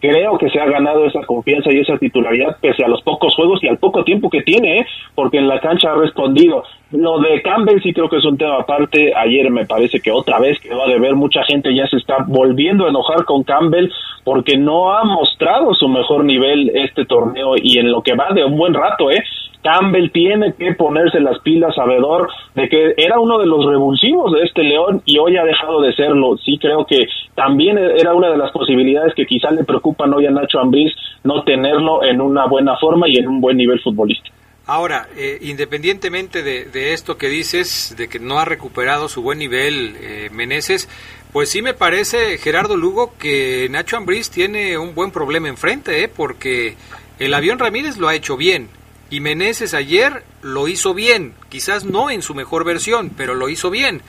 [0.00, 3.62] creo que se ha ganado esa confianza y esa titularidad pese a los pocos juegos
[3.62, 4.86] y al poco tiempo que tiene, ¿eh?
[5.14, 6.62] porque en la cancha ha respondido.
[6.90, 9.12] Lo de Campbell sí creo que es un tema aparte.
[9.14, 12.86] Ayer me parece que otra vez quedó de ver, mucha gente ya se está volviendo
[12.86, 13.90] a enojar con Campbell
[14.24, 18.44] porque no ha mostrado su mejor nivel este torneo y en lo que va de
[18.44, 19.22] un buen rato, ¿eh?
[19.62, 24.42] Campbell tiene que ponerse las pilas, sabedor de que era uno de los revulsivos de
[24.42, 26.36] este León y hoy ha dejado de serlo.
[26.38, 30.30] Sí creo que también era una de las posibilidades que quizá le preocupan hoy a
[30.30, 30.92] Nacho Ambriz
[31.24, 34.34] no tenerlo en una buena forma y en un buen nivel futbolístico.
[34.66, 39.38] Ahora, eh, independientemente de, de, esto que dices, de que no ha recuperado su buen
[39.38, 40.90] nivel eh, Meneses,
[41.32, 46.08] pues sí me parece, Gerardo Lugo, que Nacho Ambriz tiene un buen problema enfrente, ¿eh?
[46.08, 46.76] porque
[47.18, 48.68] el avión Ramírez lo ha hecho bien,
[49.10, 53.70] y Meneses ayer lo hizo bien, quizás no en su mejor versión, pero lo hizo
[53.70, 54.02] bien.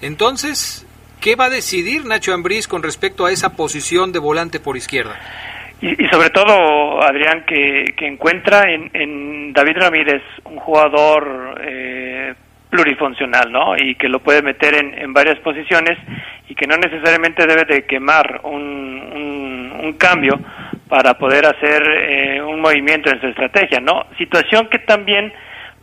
[0.00, 0.86] Entonces,
[1.20, 5.18] ¿qué va a decidir Nacho Ambriz con respecto a esa posición de volante por izquierda?
[5.80, 12.34] Y, y sobre todo, Adrián, que, que encuentra en, en, David Ramírez un jugador eh,
[12.70, 13.76] plurifuncional, ¿no?
[13.76, 15.98] Y que lo puede meter en, en, varias posiciones
[16.48, 20.38] y que no necesariamente debe de quemar un, un, un cambio
[20.88, 24.06] para poder hacer eh, un movimiento en su estrategia, ¿no?
[24.18, 25.32] Situación que también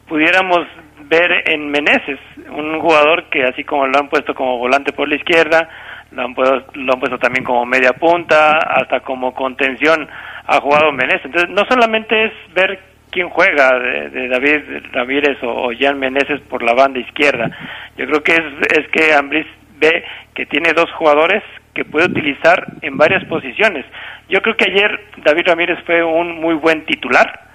[0.07, 0.65] pudiéramos
[1.05, 2.19] ver en Meneses,
[2.49, 5.69] un jugador que así como lo han puesto como volante por la izquierda,
[6.11, 10.07] lo han, puesto, lo han puesto también como media punta, hasta como contención
[10.45, 11.25] ha jugado Meneses.
[11.25, 12.79] Entonces, no solamente es ver
[13.11, 14.61] quién juega de, de David
[14.91, 17.49] Ramírez o, o, Jan Meneses por la banda izquierda.
[17.97, 20.03] Yo creo que es, es que Ambris ve
[20.33, 21.43] que tiene dos jugadores
[21.73, 23.85] que puede utilizar en varias posiciones.
[24.29, 27.49] Yo creo que ayer David Ramírez fue un muy buen titular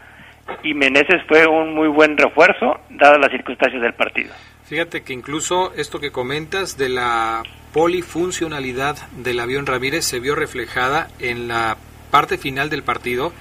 [0.62, 4.34] y Meneses fue un muy buen refuerzo dadas las circunstancias del partido.
[4.64, 7.42] Fíjate que incluso esto que comentas de la
[7.72, 11.76] polifuncionalidad del avión Ramírez se vio reflejada en la
[12.10, 13.32] parte final del partido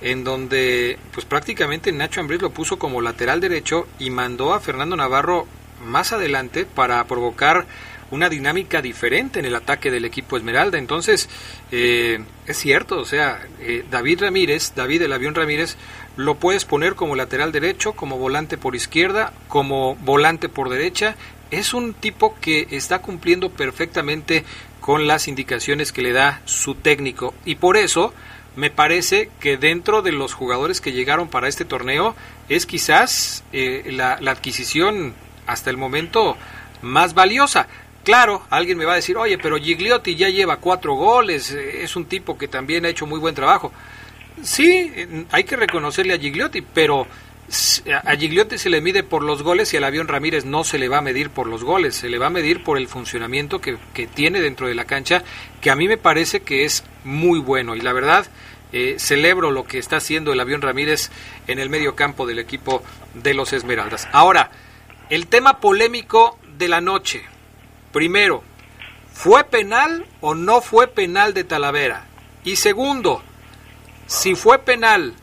[0.00, 4.96] en donde pues prácticamente Nacho Ambriz lo puso como lateral derecho y mandó a Fernando
[4.96, 5.46] Navarro
[5.84, 7.66] más adelante para provocar
[8.12, 10.78] una dinámica diferente en el ataque del equipo Esmeralda.
[10.78, 11.28] Entonces,
[11.72, 15.76] eh, es cierto, o sea, eh, David Ramírez, David el avión Ramírez,
[16.16, 21.16] lo puedes poner como lateral derecho, como volante por izquierda, como volante por derecha.
[21.50, 24.44] Es un tipo que está cumpliendo perfectamente
[24.80, 27.32] con las indicaciones que le da su técnico.
[27.46, 28.12] Y por eso
[28.56, 32.14] me parece que dentro de los jugadores que llegaron para este torneo
[32.50, 35.14] es quizás eh, la, la adquisición
[35.46, 36.36] hasta el momento
[36.82, 37.68] más valiosa.
[38.04, 41.94] Claro, alguien me va a decir, oye, pero Gigliotti ya lleva cuatro goles, eh, es
[41.94, 43.72] un tipo que también ha hecho muy buen trabajo.
[44.42, 44.92] Sí,
[45.30, 47.06] hay que reconocerle a Gigliotti, pero
[48.04, 50.88] a Gigliotti se le mide por los goles y al avión Ramírez no se le
[50.88, 53.76] va a medir por los goles, se le va a medir por el funcionamiento que,
[53.92, 55.22] que tiene dentro de la cancha,
[55.60, 57.76] que a mí me parece que es muy bueno.
[57.76, 58.26] Y la verdad,
[58.72, 61.10] eh, celebro lo que está haciendo el avión Ramírez
[61.46, 62.82] en el medio campo del equipo
[63.14, 64.08] de los Esmeraldas.
[64.12, 64.50] Ahora,
[65.10, 67.22] el tema polémico de la noche.
[67.92, 68.42] Primero,
[69.12, 72.06] ¿fue penal o no fue penal de Talavera?
[72.44, 73.22] Y segundo,
[74.06, 75.14] si fue penal,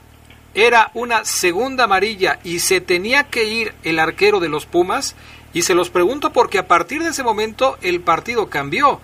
[0.54, 5.16] era una segunda amarilla y se tenía que ir el arquero de los Pumas.
[5.52, 9.02] Y se los pregunto porque a partir de ese momento el partido cambió.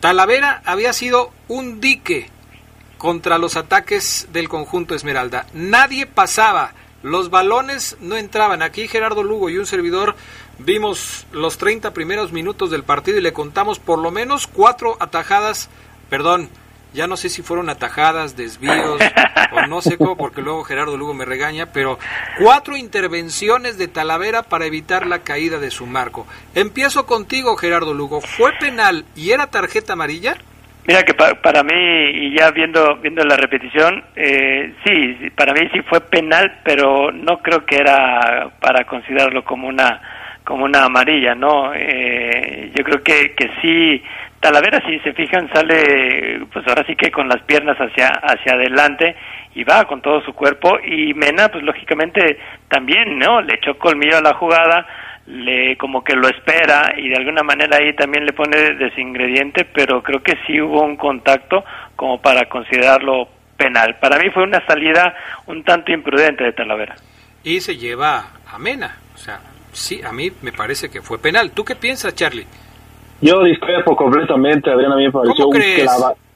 [0.00, 2.28] Talavera había sido un dique
[2.98, 5.46] contra los ataques del conjunto Esmeralda.
[5.54, 8.62] Nadie pasaba, los balones no entraban.
[8.62, 10.14] Aquí Gerardo Lugo y un servidor
[10.58, 15.70] Vimos los 30 primeros minutos del partido y le contamos por lo menos cuatro atajadas,
[16.08, 16.48] perdón,
[16.94, 19.00] ya no sé si fueron atajadas, desvíos
[19.52, 21.98] o no sé cómo, porque luego Gerardo Lugo me regaña, pero
[22.38, 26.26] cuatro intervenciones de Talavera para evitar la caída de su marco.
[26.54, 28.20] Empiezo contigo, Gerardo Lugo.
[28.20, 30.36] ¿Fue penal y era tarjeta amarilla?
[30.86, 35.80] Mira que para mí, y ya viendo viendo la repetición, eh, sí, para mí sí
[35.88, 40.02] fue penal, pero no creo que era para considerarlo como una
[40.44, 41.72] como una amarilla, ¿no?
[41.74, 44.02] Eh, yo creo que, que sí,
[44.40, 49.14] Talavera, si se fijan, sale, pues ahora sí que con las piernas hacia, hacia adelante
[49.54, 50.78] y va con todo su cuerpo.
[50.84, 53.40] Y Mena, pues lógicamente también, ¿no?
[53.40, 54.84] Le echó colmillo a la jugada,
[55.26, 60.02] le como que lo espera y de alguna manera ahí también le pone desingrediente, pero
[60.02, 61.64] creo que sí hubo un contacto
[61.94, 63.96] como para considerarlo penal.
[64.00, 65.14] Para mí fue una salida
[65.46, 66.96] un tanto imprudente de Talavera.
[67.44, 69.38] Y se lleva a Mena, o sea,
[69.72, 71.50] sí, a mí me parece que fue penal.
[71.50, 72.46] ¿Tú qué piensas, Charlie?
[73.20, 75.60] Yo discrepo completamente, Adrián, a mí me pareció un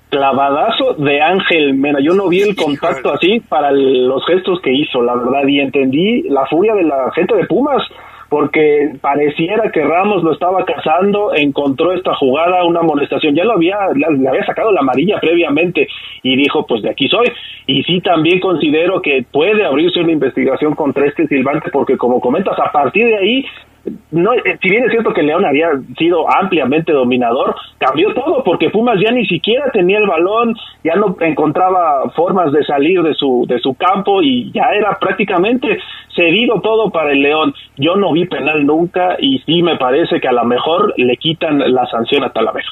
[0.09, 1.99] clavadazo de Ángel Mena.
[2.01, 6.22] Yo no vi el contacto así para los gestos que hizo, la verdad, y entendí
[6.28, 7.82] la furia de la gente de Pumas
[8.28, 13.76] porque pareciera que Ramos lo estaba cazando, encontró esta jugada, una molestación, ya lo había,
[13.94, 15.88] le había sacado la amarilla previamente
[16.22, 17.26] y dijo, pues de aquí soy.
[17.66, 22.58] Y sí también considero que puede abrirse una investigación contra este silbante, porque como comentas,
[22.58, 23.44] a partir de ahí
[24.11, 28.70] no, eh, si bien es cierto que León había sido ampliamente dominador, cambió todo porque
[28.70, 33.45] Pumas ya ni siquiera tenía el balón, ya no encontraba formas de salir de su
[33.49, 35.78] de su campo y ya era prácticamente
[36.14, 37.55] cedido todo para el León.
[37.76, 41.59] Yo no vi penal nunca y sí me parece que a lo mejor le quitan
[41.59, 42.68] la sanción a Talavera.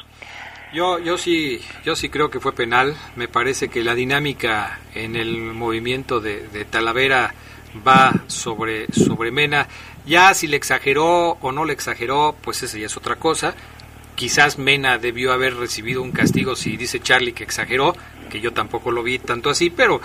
[0.73, 2.93] Yo, yo sí, yo sí creo que fue penal.
[3.15, 7.33] Me parece que la dinámica en el movimiento de, de Talavera
[7.87, 9.67] va sobre, sobre Mena.
[10.05, 13.55] Ya si le exageró o no le exageró, pues esa ya es otra cosa.
[14.15, 17.95] Quizás Mena debió haber recibido un castigo si dice Charlie que exageró,
[18.29, 19.99] que yo tampoco lo vi tanto así, pero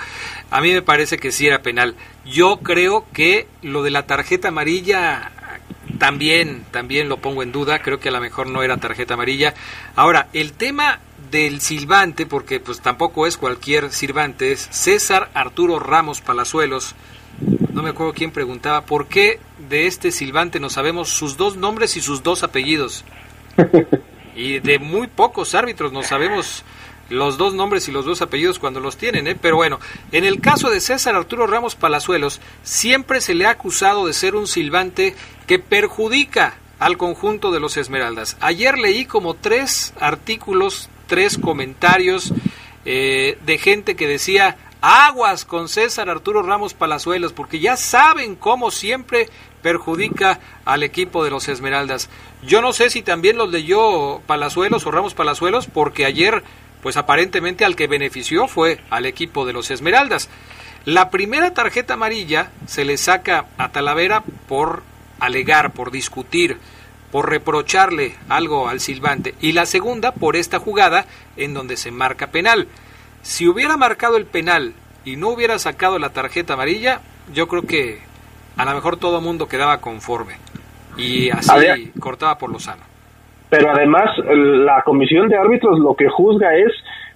[0.50, 1.94] a mí me parece que sí era penal.
[2.24, 5.30] Yo creo que lo de la tarjeta amarilla
[5.98, 9.54] también, también lo pongo en duda, creo que a lo mejor no era tarjeta amarilla.
[9.94, 10.98] Ahora, el tema
[11.30, 16.94] del silbante, porque pues tampoco es cualquier silbante, es César Arturo Ramos Palazuelos,
[17.40, 21.96] no me acuerdo quién preguntaba, ¿por qué de este silbante no sabemos sus dos nombres
[21.96, 23.04] y sus dos apellidos?
[24.36, 26.64] Y de muy pocos árbitros no sabemos
[27.10, 29.36] los dos nombres y los dos apellidos cuando los tienen, ¿eh?
[29.40, 29.80] Pero bueno,
[30.12, 34.36] en el caso de César Arturo Ramos Palazuelos, siempre se le ha acusado de ser
[34.36, 35.16] un silbante
[35.46, 38.36] que perjudica al conjunto de los Esmeraldas.
[38.40, 42.32] Ayer leí como tres artículos, tres comentarios
[42.84, 48.70] eh, de gente que decía, Aguas con César Arturo Ramos Palazuelos, porque ya saben cómo
[48.70, 49.28] siempre
[49.62, 52.08] perjudica al equipo de los Esmeraldas.
[52.42, 56.42] Yo no sé si también los leyó Palazuelos o Ramos Palazuelos, porque ayer,
[56.82, 60.30] pues aparentemente al que benefició fue al equipo de los Esmeraldas.
[60.86, 64.82] La primera tarjeta amarilla se le saca a Talavera por
[65.18, 66.58] alegar, por discutir,
[67.12, 69.34] por reprocharle algo al silbante.
[69.42, 71.04] Y la segunda por esta jugada
[71.36, 72.66] en donde se marca penal.
[73.22, 74.72] Si hubiera marcado el penal
[75.04, 77.00] y no hubiera sacado la tarjeta amarilla,
[77.32, 77.98] yo creo que
[78.56, 80.34] a lo mejor todo el mundo quedaba conforme.
[80.96, 82.82] Y así cortaba por lo sano.
[83.48, 86.72] Pero además, la comisión de árbitros lo que juzga es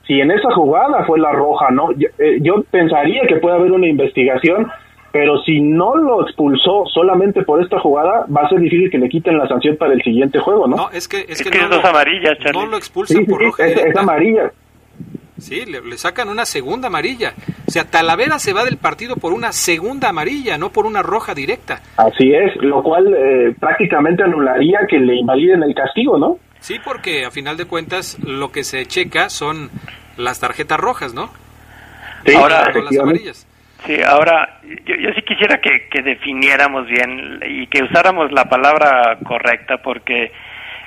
[0.07, 1.93] si en esa jugada fue la roja, ¿no?
[1.93, 4.71] Yo, eh, yo, pensaría que puede haber una investigación,
[5.13, 9.09] pero si no lo expulsó solamente por esta jugada, va a ser difícil que le
[9.09, 10.77] quiten la sanción para el siguiente juego, ¿no?
[10.77, 12.61] No, es que es, Es que, que no, es dos lo- amarillas, Charlie.
[12.65, 14.53] no lo expulsan Sí, por sí, roja es, amarilla.
[15.39, 17.35] Sí, le, le sacan una segunda amarilla.
[17.66, 21.35] O sea, Talavera se va del partido por una segunda amarilla, no por una roja
[21.35, 21.80] directa.
[21.97, 26.39] Así es, lo cual eh, prácticamente anularía que le invaliden el castigo, ¿no?
[26.61, 29.70] Sí, porque a final de cuentas lo que se checa son
[30.16, 31.30] las tarjetas rojas, ¿no?
[32.24, 33.47] Sí, Ahora- no las amarillas.
[33.85, 39.18] Sí, ahora yo, yo sí quisiera que, que definiéramos bien y que usáramos la palabra
[39.26, 40.32] correcta porque,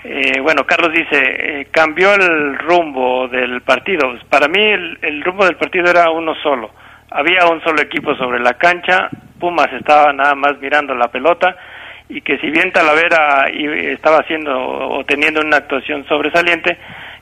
[0.04, 4.14] eh, bueno, Carlos dice, eh, cambió el rumbo del partido.
[4.30, 6.72] Para mí el, rumbo del partido era uno solo.
[7.12, 11.56] Había un solo equipo sobre la cancha, Pumas estaba nada más mirando la pelota
[12.10, 16.78] y que si bien Talavera estaba haciendo o teniendo una actuación sobresaliente,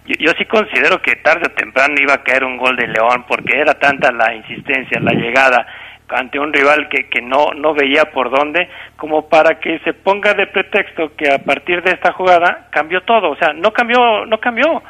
[0.05, 3.26] yo, yo sí considero que tarde o temprano iba a caer un gol de León
[3.28, 5.67] porque era tanta la insistencia, la llegada
[6.10, 10.34] ante un rival que, que no, no veía por dónde, como para que se ponga
[10.34, 14.39] de pretexto que a partir de esta jugada cambió todo, o sea, no cambió, no
[14.39, 14.84] cambió,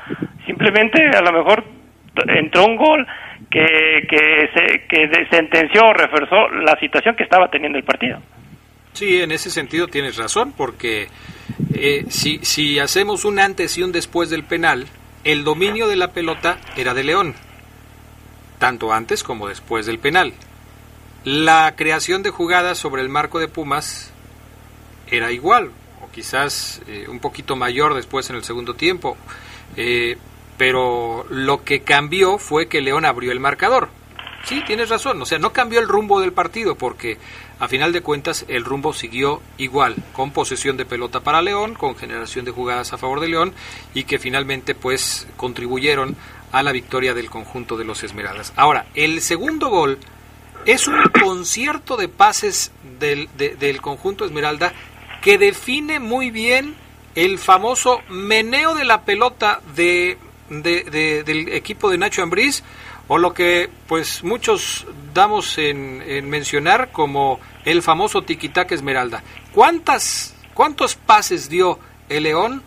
[0.46, 1.64] simplemente a lo mejor
[2.28, 3.08] entró un gol
[3.50, 8.20] que, que, se, que sentenció o reforzó la situación que estaba teniendo el partido.
[8.94, 11.08] Sí, en ese sentido tienes razón, porque
[11.74, 14.88] eh, si, si hacemos un antes y un después del penal,
[15.26, 17.36] el dominio de la pelota era de León,
[18.60, 20.34] tanto antes como después del penal.
[21.26, 24.12] La creación de jugadas sobre el marco de Pumas
[25.10, 25.72] era igual,
[26.04, 29.18] o quizás eh, un poquito mayor después en el segundo tiempo,
[29.76, 30.18] Eh,
[30.58, 33.90] pero lo que cambió fue que León abrió el marcador.
[34.46, 37.18] Sí, tienes razón, o sea, no cambió el rumbo del partido porque
[37.60, 41.96] a final de cuentas el rumbo siguió igual, con posesión de pelota para León, con
[41.96, 43.54] generación de jugadas a favor de León
[43.96, 46.16] y que finalmente pues contribuyeron
[46.52, 48.54] a la victoria del conjunto de los Esmeraldas.
[48.56, 49.98] Ahora, el segundo gol
[50.66, 54.74] es un concierto de pases del, de- del conjunto Esmeralda
[55.22, 56.76] que define muy bien
[57.16, 60.18] el famoso meneo de la pelota de,
[60.50, 62.64] de- de- del equipo de Nacho Ambriz
[63.08, 69.24] o lo que pues muchos damos en, en mencionar como el famoso tiquitaca Esmeralda.
[69.54, 72.64] ¿Cuántas, ¿Cuántos pases dio el León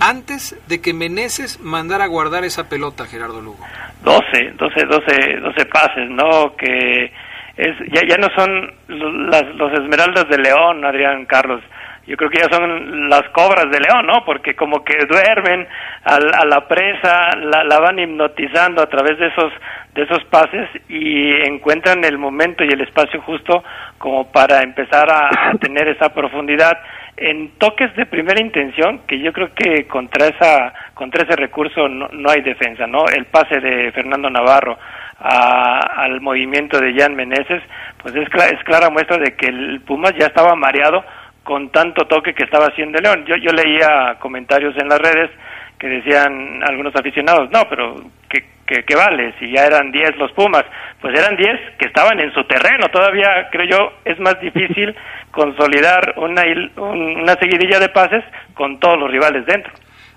[0.00, 3.64] antes de que Meneses mandara a guardar esa pelota, Gerardo Lugo?
[4.02, 6.54] 12, 12, 12, 12 pases, ¿no?
[6.56, 7.12] Que
[7.56, 11.62] es ya, ya no son lo- las, los Esmeraldas de León, Adrián Carlos.
[12.08, 14.24] Yo creo que ya son las cobras de León, ¿no?
[14.24, 15.68] Porque como que duermen
[16.04, 19.52] al- a, la presa, la, la van hipnotizando a través de esos
[19.94, 23.62] de esos pases y encuentran el momento y el espacio justo
[23.98, 26.78] como para empezar a, a tener esa profundidad
[27.16, 32.08] en toques de primera intención que yo creo que contra esa contra ese recurso no,
[32.12, 34.78] no hay defensa no el pase de Fernando Navarro
[35.18, 37.62] a- al movimiento de Jan Meneses
[38.00, 41.04] pues es, cla- es clara muestra de que el Pumas ya estaba mareado
[41.48, 45.30] con tanto toque que estaba haciendo León yo yo leía comentarios en las redes
[45.78, 47.94] que decían algunos aficionados, no, pero
[48.28, 49.32] ¿qué, qué, qué vale?
[49.38, 50.64] Si ya eran 10 los Pumas,
[51.00, 54.94] pues eran 10 que estaban en su terreno, todavía creo yo es más difícil
[55.30, 56.42] consolidar una,
[56.76, 58.24] una seguidilla de pases
[58.54, 59.72] con todos los rivales dentro.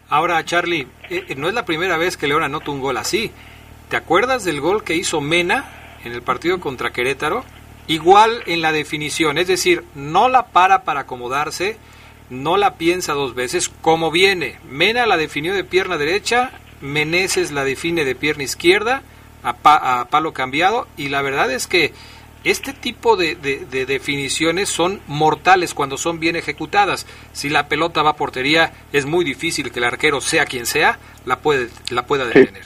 [0.09, 3.32] Ahora, Charlie, eh, no es la primera vez que León anota un gol así.
[3.89, 5.63] ¿Te acuerdas del gol que hizo Mena
[6.03, 7.45] en el partido contra Querétaro?
[7.92, 11.78] Igual en la definición, es decir, no la para para acomodarse,
[12.30, 14.60] no la piensa dos veces, como viene.
[14.70, 19.04] Mena la definió de pierna derecha, Meneses la define de pierna izquierda,
[19.44, 21.94] a, pa- a palo cambiado, y la verdad es que
[22.44, 27.06] este tipo de, de- de definiciones son mortales cuando son bien ejecutadas.
[27.34, 30.98] Si la pelota va a portería, es muy difícil que el arquero, sea quien sea,
[31.26, 32.64] la, puede, la pueda detener.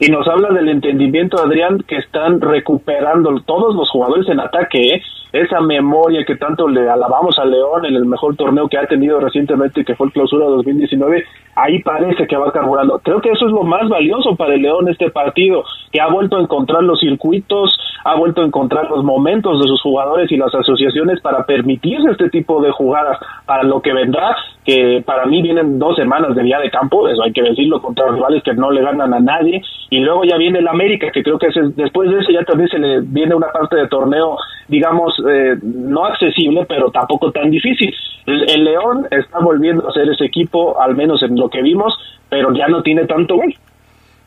[0.00, 4.94] Y nos habla del entendimiento, Adrián, que están recuperando todos los jugadores en ataque.
[4.94, 5.02] ¿eh?
[5.32, 9.20] Esa memoria que tanto le alabamos a León en el mejor torneo que ha tenido
[9.20, 11.24] recientemente, que fue el Clausura 2019,
[11.54, 13.00] ahí parece que va carburando.
[13.00, 16.36] Creo que eso es lo más valioso para el León este partido, que ha vuelto
[16.36, 20.54] a encontrar los circuitos, ha vuelto a encontrar los momentos de sus jugadores y las
[20.54, 25.78] asociaciones para permitirse este tipo de jugadas para lo que vendrá, que para mí vienen
[25.78, 28.82] dos semanas de día de campo, eso hay que decirlo, contra rivales que no le
[28.82, 32.30] ganan a nadie, y luego ya viene el América, que creo que después de eso
[32.30, 34.36] ya también se le viene una parte de torneo,
[34.68, 37.94] digamos, eh, no accesible, pero tampoco tan difícil.
[38.26, 41.94] El, León está volviendo a ser ese equipo, al menos en lo que vimos,
[42.28, 43.54] pero ya no tiene tanto gol.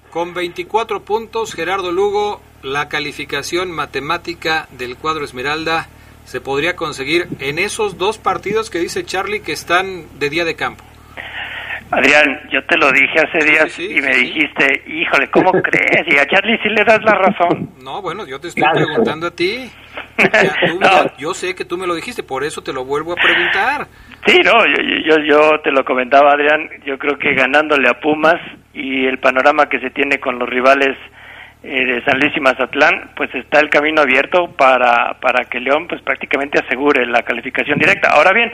[0.10, 5.88] Con 24 puntos, Gerardo Lugo, la calificación matemática del cuadro Esmeralda
[6.26, 10.56] se podría conseguir en esos dos partidos que dice Charlie que están de día de
[10.56, 10.84] campo.
[11.92, 16.08] Adrián, yo te lo dije hace días y me dijiste, híjole, ¿cómo crees?
[16.08, 17.70] Y a Charlie sí le das la razón.
[17.82, 19.70] No, bueno, yo te estoy preguntando a ti.
[21.18, 23.88] Yo sé que tú me lo dijiste, por eso te lo vuelvo a preguntar.
[24.26, 28.39] Sí, no, yo, yo, te lo comentaba, Adrián, yo creo que ganándole a Pumas
[28.74, 30.96] y el panorama que se tiene con los rivales
[31.64, 35.88] eh, de San Luis y Mazatlán, pues está el camino abierto para, para que León
[35.88, 38.10] pues prácticamente asegure la calificación directa.
[38.10, 38.52] Ahora bien,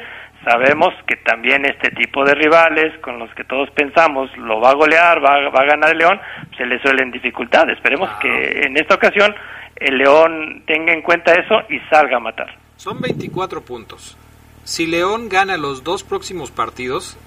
[0.48, 4.76] sabemos que también este tipo de rivales con los que todos pensamos lo va a
[4.76, 6.20] golear, va, a ganar el León,
[6.56, 7.76] se le suelen dificultades.
[7.76, 9.36] Esperemos que en esta ocasión
[9.76, 12.56] el León tenga en cuenta eso y salga a matar.
[12.78, 14.18] Son 24 puntos.
[14.64, 17.18] Si León gana los dos próximos partidos,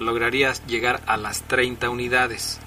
[0.00, 2.58] lograrías llegar a las 30 unidades.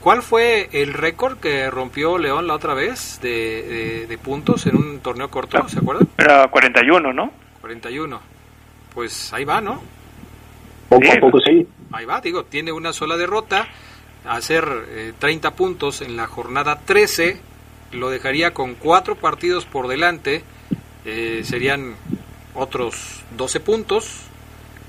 [0.00, 5.00] ¿Cuál fue el récord que rompió León la otra vez de, de puntos en un
[5.00, 5.68] torneo corto?
[5.68, 6.08] ¿Se acuerdan?
[6.18, 7.30] Era 41, ¿no?
[7.60, 8.31] 41
[8.94, 9.82] pues ahí va, ¿no?
[10.88, 11.66] Poco a poco sí.
[11.92, 13.68] Ahí va, digo, tiene una sola derrota,
[14.24, 17.38] hacer 30 eh, puntos en la jornada 13,
[17.92, 20.42] lo dejaría con cuatro partidos por delante,
[21.04, 21.94] eh, serían
[22.54, 24.22] otros 12 puntos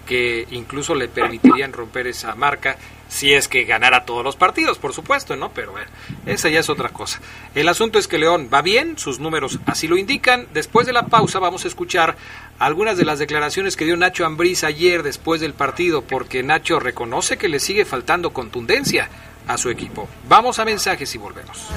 [0.05, 2.77] que incluso le permitirían romper esa marca
[3.13, 5.51] si es que ganara todos los partidos, por supuesto, ¿no?
[5.51, 5.87] Pero bueno,
[6.25, 7.19] esa ya es otra cosa.
[7.53, 10.47] El asunto es que León va bien, sus números así lo indican.
[10.51, 12.17] Después de la pausa vamos a escuchar
[12.57, 17.37] algunas de las declaraciones que dio Nacho Ambriz ayer después del partido, porque Nacho reconoce
[17.37, 19.09] que le sigue faltando contundencia
[19.47, 20.09] a su equipo.
[20.27, 21.67] Vamos a mensajes y volvemos.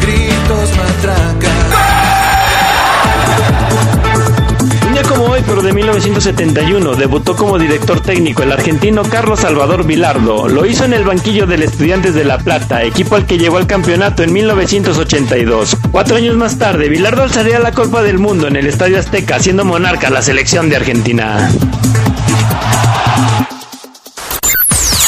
[0.00, 2.07] gritos, como
[5.38, 10.48] hoy, pero de 1971, debutó como director técnico el argentino Carlos Salvador Vilardo.
[10.48, 13.66] Lo hizo en el banquillo del Estudiantes de La Plata, equipo al que llevó al
[13.66, 15.76] campeonato en 1982.
[15.90, 19.64] Cuatro años más tarde, Vilardo alzaría la Copa del Mundo en el Estadio Azteca, siendo
[19.64, 21.50] monarca la selección de Argentina.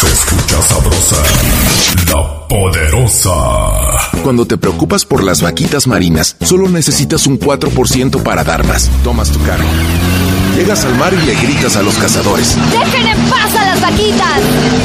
[0.01, 1.23] Se escucha sabrosa,
[2.13, 3.70] la poderosa.
[4.31, 8.89] Cuando te preocupas por las vaquitas marinas, solo necesitas un 4% para dar más.
[9.03, 9.65] Tomas tu carga.
[10.55, 12.57] Llegas al mar y le gritas a los cazadores.
[12.71, 14.41] ¡Dejen en paz a las vaquitas!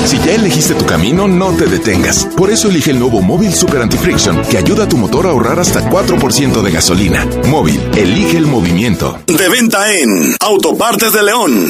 [0.08, 2.28] Si ya elegiste tu camino, no te detengas.
[2.36, 5.60] Por eso elige el nuevo Móvil Super Anti-Friction, que ayuda a tu motor a ahorrar
[5.60, 7.28] hasta 4% de gasolina.
[7.48, 9.20] Móvil, elige el movimiento.
[9.28, 11.70] De venta en Autopartes de León.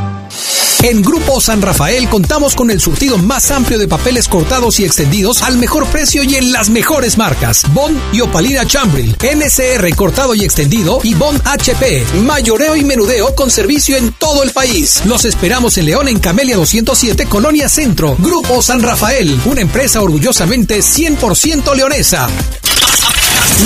[0.83, 5.43] En Grupo San Rafael contamos con el surtido más amplio de papeles cortados y extendidos
[5.43, 7.65] al mejor precio y en las mejores marcas.
[7.71, 13.51] Bond y Opalina Chambril, NSR cortado y extendido y Bond HP, mayoreo y menudeo con
[13.51, 15.03] servicio en todo el país.
[15.05, 18.15] Los esperamos en León en Camelia 207, Colonia Centro.
[18.17, 22.27] Grupo San Rafael, una empresa orgullosamente 100% leonesa.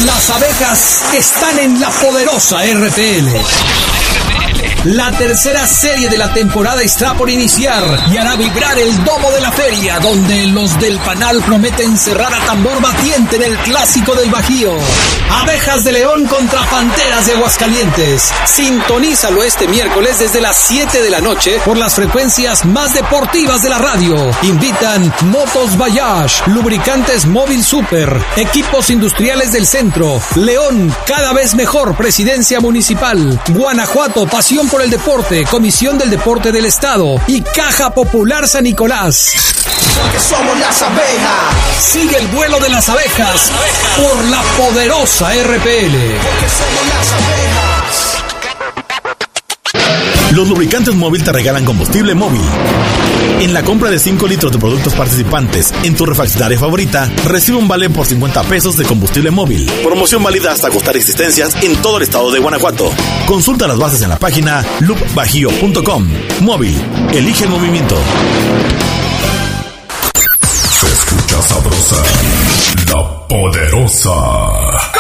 [0.06, 4.05] Las abejas están en la poderosa RPL.
[4.86, 9.42] La tercera serie de la temporada está por iniciar y hará vibrar el domo de
[9.42, 14.30] la feria, donde los del panal prometen cerrar a tambor batiente en el clásico del
[14.30, 14.74] Bajío.
[15.42, 18.32] Abejas de León contra Panteras de Aguascalientes.
[18.46, 23.70] Sintonízalo este miércoles desde las 7 de la noche por las frecuencias más deportivas de
[23.70, 24.16] la radio.
[24.44, 32.60] Invitan Motos Bayash, Lubricantes Móvil Super, Equipos Industriales del Centro, León, cada vez mejor Presidencia
[32.60, 38.64] Municipal, Guanajuato, Pasión por el Deporte, Comisión del Deporte del Estado y Caja Popular San
[38.64, 39.34] Nicolás.
[40.02, 41.54] Porque somos las abejas.
[41.78, 43.52] Sigue el vuelo de las abejas
[43.98, 45.52] por la poderosa RPL.
[45.52, 47.75] Porque somos las abejas.
[50.36, 52.42] Los lubricantes móvil te regalan combustible móvil.
[53.40, 57.70] En la compra de 5 litros de productos participantes en tu refaccionaria favorita, recibe un
[57.70, 59.66] vale por 50 pesos de combustible móvil.
[59.82, 62.92] Promoción válida hasta costar existencias en todo el estado de Guanajuato.
[63.26, 66.06] Consulta las bases en la página loopbajío.com.
[66.42, 66.76] Móvil,
[67.14, 67.96] elige el movimiento.
[70.70, 72.04] Se escucha sabrosa,
[72.88, 74.95] la poderosa.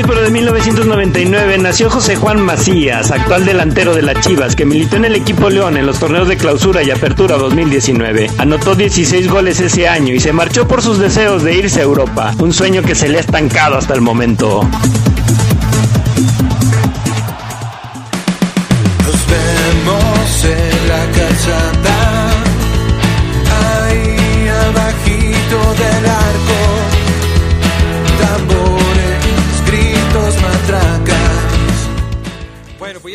[0.00, 4.96] Hoy, pero de 1999, nació José Juan Macías, actual delantero de las Chivas, que militó
[4.96, 8.30] en el equipo León en los torneos de clausura y apertura 2019.
[8.38, 12.34] Anotó 16 goles ese año y se marchó por sus deseos de irse a Europa,
[12.38, 14.68] un sueño que se le ha estancado hasta el momento.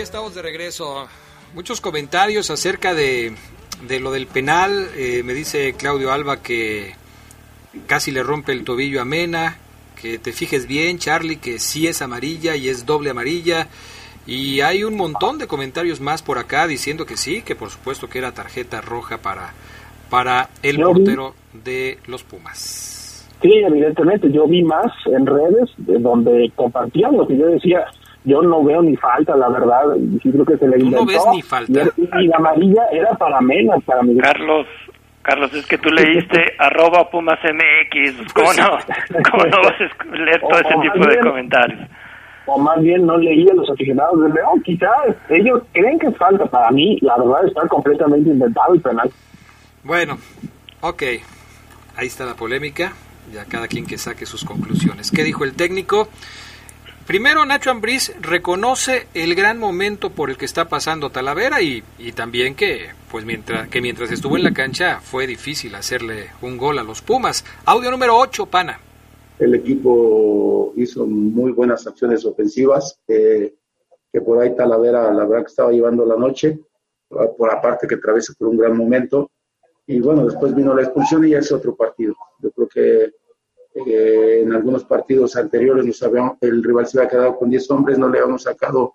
[0.06, 1.08] Estamos de regreso.
[1.53, 3.34] Muchos comentarios acerca de,
[3.88, 4.88] de lo del penal.
[4.95, 6.93] Eh, me dice Claudio Alba que
[7.88, 9.58] casi le rompe el tobillo a Mena.
[9.99, 13.68] Que te fijes bien, Charlie, que sí es amarilla y es doble amarilla.
[14.28, 18.08] Y hay un montón de comentarios más por acá diciendo que sí, que por supuesto
[18.10, 19.53] que era tarjeta roja para,
[20.10, 23.26] para el Yo vi- portero de los Pumas.
[23.41, 27.86] Sí, evidentemente, yo vi más en redes de donde compartían lo que yo decía.
[28.26, 29.82] Yo no veo ni falta, la verdad.
[29.97, 31.05] y Sí creo que se le Tú no inventó.
[31.05, 31.82] ves ni falta.
[31.97, 34.67] Y, y la amarilla era para menos, para Carlos,
[35.21, 38.34] Carlos, es que tú leíste arroba Pumas MX.
[38.34, 38.78] ¿Cómo no?
[39.32, 41.80] ¿Cómo no vas a leer todo ese tipo de bien- comentarios?
[42.47, 44.61] o más bien no leía a los aficionados del León.
[44.63, 44.91] Quizás
[45.30, 46.45] ellos creen que es falta.
[46.45, 49.09] Para mí, la verdad, está completamente inventado el penal.
[49.84, 50.17] Bueno,
[50.82, 51.03] ok.
[51.97, 52.93] Ahí está la polémica.
[53.34, 55.09] Ya cada quien que saque sus conclusiones.
[55.09, 56.07] ¿Qué dijo el técnico?
[57.08, 62.14] Primero, Nacho Ambriz reconoce el gran momento por el que está pasando Talavera y, y
[62.14, 66.80] también que, pues mientras, que mientras estuvo en la cancha fue difícil hacerle un gol
[66.80, 67.45] a los Pumas.
[67.66, 68.80] Audio número 8, pana.
[69.38, 73.53] El equipo hizo muy buenas acciones ofensivas, eh,
[74.12, 76.60] que por ahí Talavera la verdad que estaba llevando la noche,
[77.08, 79.30] por aparte que atraviesa por un gran momento.
[79.86, 82.16] Y bueno, después vino la expulsión y ya es otro partido.
[82.39, 83.14] Yo creo que
[83.86, 87.97] eh, en algunos partidos anteriores nos habíamos- el rival se había quedado con 10 hombres,
[87.97, 88.93] no le habíamos sacado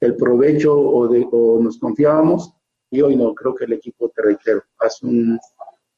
[0.00, 2.52] el provecho o, de- o nos confiábamos.
[2.90, 5.38] Y hoy no, creo que el equipo, te reitero, hace un,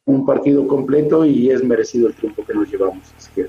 [0.07, 3.13] un partido completo y es merecido el triunfo que nos llevamos.
[3.17, 3.47] Así que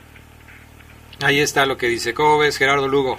[1.22, 2.14] Ahí está lo que dice.
[2.14, 3.18] ¿Cómo ves, Gerardo Lugo?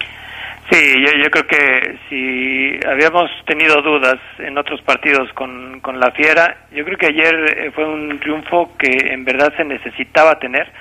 [0.71, 6.11] Sí, yo, yo creo que si habíamos tenido dudas en otros partidos con, con la
[6.11, 10.71] Fiera, yo creo que ayer eh, fue un triunfo que en verdad se necesitaba tener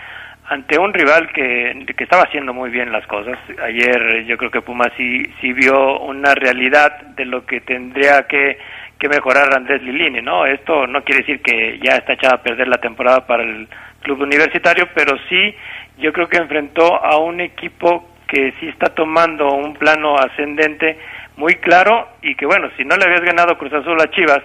[0.50, 3.38] ante un rival que, que estaba haciendo muy bien las cosas.
[3.62, 8.58] Ayer yo creo que Pumas sí, sí vio una realidad de lo que tendría que,
[8.98, 10.44] que mejorar Andrés Lilini, ¿no?
[10.44, 13.68] Esto no quiere decir que ya está echada a perder la temporada para el
[14.02, 15.54] club universitario, pero sí
[15.98, 20.98] yo creo que enfrentó a un equipo que sí está tomando un plano ascendente
[21.36, 24.42] muy claro y que bueno, si no le habías ganado Cruz Azul a Chivas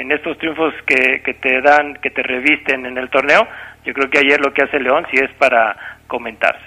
[0.00, 3.46] en estos triunfos que, que te dan, que te revisten en el torneo,
[3.84, 5.76] yo creo que ayer lo que hace León sí es para
[6.06, 6.64] comentarse.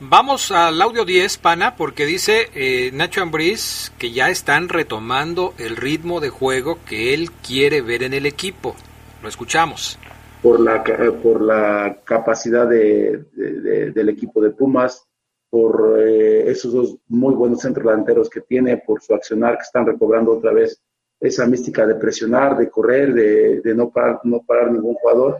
[0.00, 5.76] Vamos al audio 10, pana, porque dice eh, Nacho Ambriz que ya están retomando el
[5.76, 8.76] ritmo de juego que él quiere ver en el equipo.
[9.22, 9.98] Lo escuchamos.
[10.40, 15.04] por la, ca- por la capacidad de, de- de- del equipo de Pumas,
[15.50, 20.30] por eh, esos dos muy buenos centrodelanteros que tiene, por su accionar que están recobrando
[20.36, 20.80] otra vez
[21.20, 24.20] esa mística de presionar, de correr, de, no, parar,
[24.70, 25.38] ningún jugador.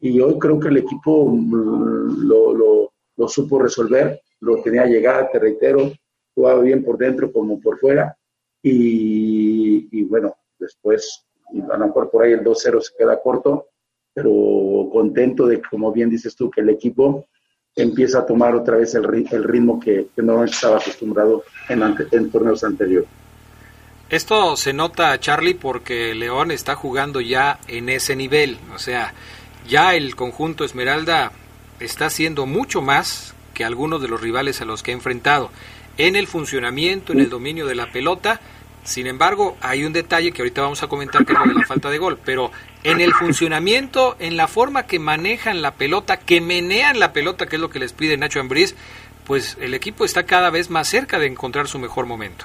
[0.00, 5.92] Y hoy creo que el equipo mm, lo, supo resolver, lo tenía llegada, te reitero,
[6.34, 8.16] jugaba bien por dentro como por fuera.
[8.64, 11.24] Y, bueno, después,
[11.70, 13.68] a lo mejor por ahí el 2-0 se queda corto,
[14.14, 17.26] pero contento de, como bien dices tú, que el equipo
[17.74, 22.30] empieza a tomar otra vez el, ri- el ritmo que, que no estaba acostumbrado en
[22.30, 23.08] torneos anteriores.
[24.12, 28.58] Esto se nota, Charlie, porque León está jugando ya en ese nivel.
[28.74, 29.14] O sea,
[29.66, 31.32] ya el conjunto Esmeralda
[31.80, 35.50] está haciendo mucho más que algunos de los rivales a los que ha enfrentado.
[35.96, 38.38] En el funcionamiento, en el dominio de la pelota.
[38.84, 41.64] Sin embargo, hay un detalle que ahorita vamos a comentar que es lo de la
[41.64, 42.18] falta de gol.
[42.22, 42.52] Pero
[42.84, 47.56] en el funcionamiento, en la forma que manejan la pelota, que menean la pelota, que
[47.56, 48.74] es lo que les pide Nacho Ambriz,
[49.24, 52.44] pues el equipo está cada vez más cerca de encontrar su mejor momento.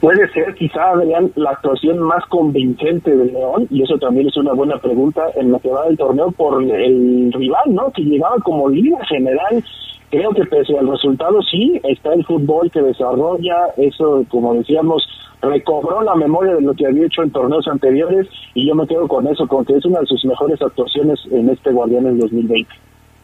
[0.00, 4.52] Puede ser quizá, Adrián, la actuación más convincente del León, y eso también es una
[4.52, 7.90] buena pregunta en la que va del torneo por el rival, ¿no?
[7.92, 9.64] Que llegaba como líder general
[10.10, 15.06] creo que pese al resultado sí, está el fútbol que desarrolla, eso como decíamos,
[15.42, 19.06] recobró la memoria de lo que había hecho en torneos anteriores y yo me quedo
[19.08, 22.68] con eso, con que es una de sus mejores actuaciones en este Guardianes 2020.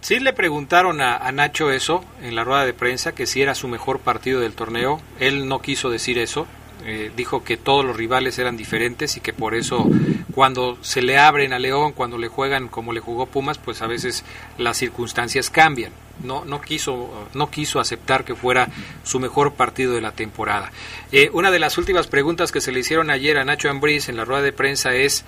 [0.01, 3.55] Sí le preguntaron a, a, Nacho eso en la rueda de prensa, que si era
[3.55, 4.99] su mejor partido del torneo.
[5.21, 6.47] Él no quiso decir eso.
[6.85, 9.89] Eh, dijo que todos los rivales eran diferentes y que por eso
[10.35, 13.87] cuando se le abren a León, cuando le juegan como le jugó Pumas, pues a
[13.87, 14.25] veces
[14.59, 15.93] las circunstancias cambian.
[16.23, 18.69] No, no, quiso, no quiso aceptar que fuera
[19.03, 20.71] su mejor partido de la temporada.
[21.11, 24.17] Eh, una de las últimas preguntas que se le hicieron ayer a Nacho Ambriz en
[24.17, 25.25] la rueda de prensa es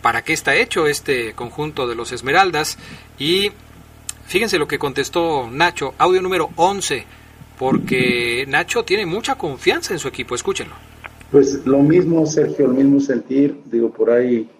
[0.00, 2.78] ¿para qué está hecho este conjunto de los Esmeraldas?
[3.18, 3.52] Y
[4.26, 7.04] Fíjense lo que contestó Nacho, audio número 11,
[7.62, 10.74] porque Nacho tiene mucha confianza en su equipo, escúchenlo.
[11.30, 14.50] Pues lo mismo, Sergio, el mismo sentir, digo, por ahí,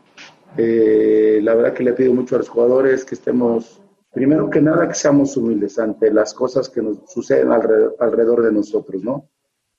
[0.57, 3.82] eh, la verdad que le pido mucho a los jugadores que estemos,
[4.12, 8.53] primero que nada, que seamos humildes ante las cosas que nos suceden alrededor, alrededor de
[8.53, 9.28] nosotros, ¿no?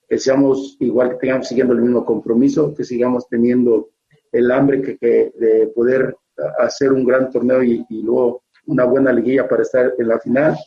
[0.09, 3.91] Que seamos igual, que tengamos siguiendo el mismo compromiso, que sigamos teniendo
[4.33, 6.13] el hambre que, que de poder
[6.59, 10.57] hacer un gran torneo y, y luego una buena liguilla para estar en la final.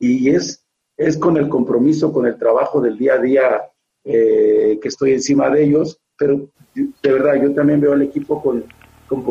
[0.00, 0.59] Y es,
[1.00, 3.62] es con el compromiso, con el trabajo del día a día
[4.04, 8.64] eh, que estoy encima de ellos, pero de verdad yo también veo al equipo con,
[9.08, 9.24] con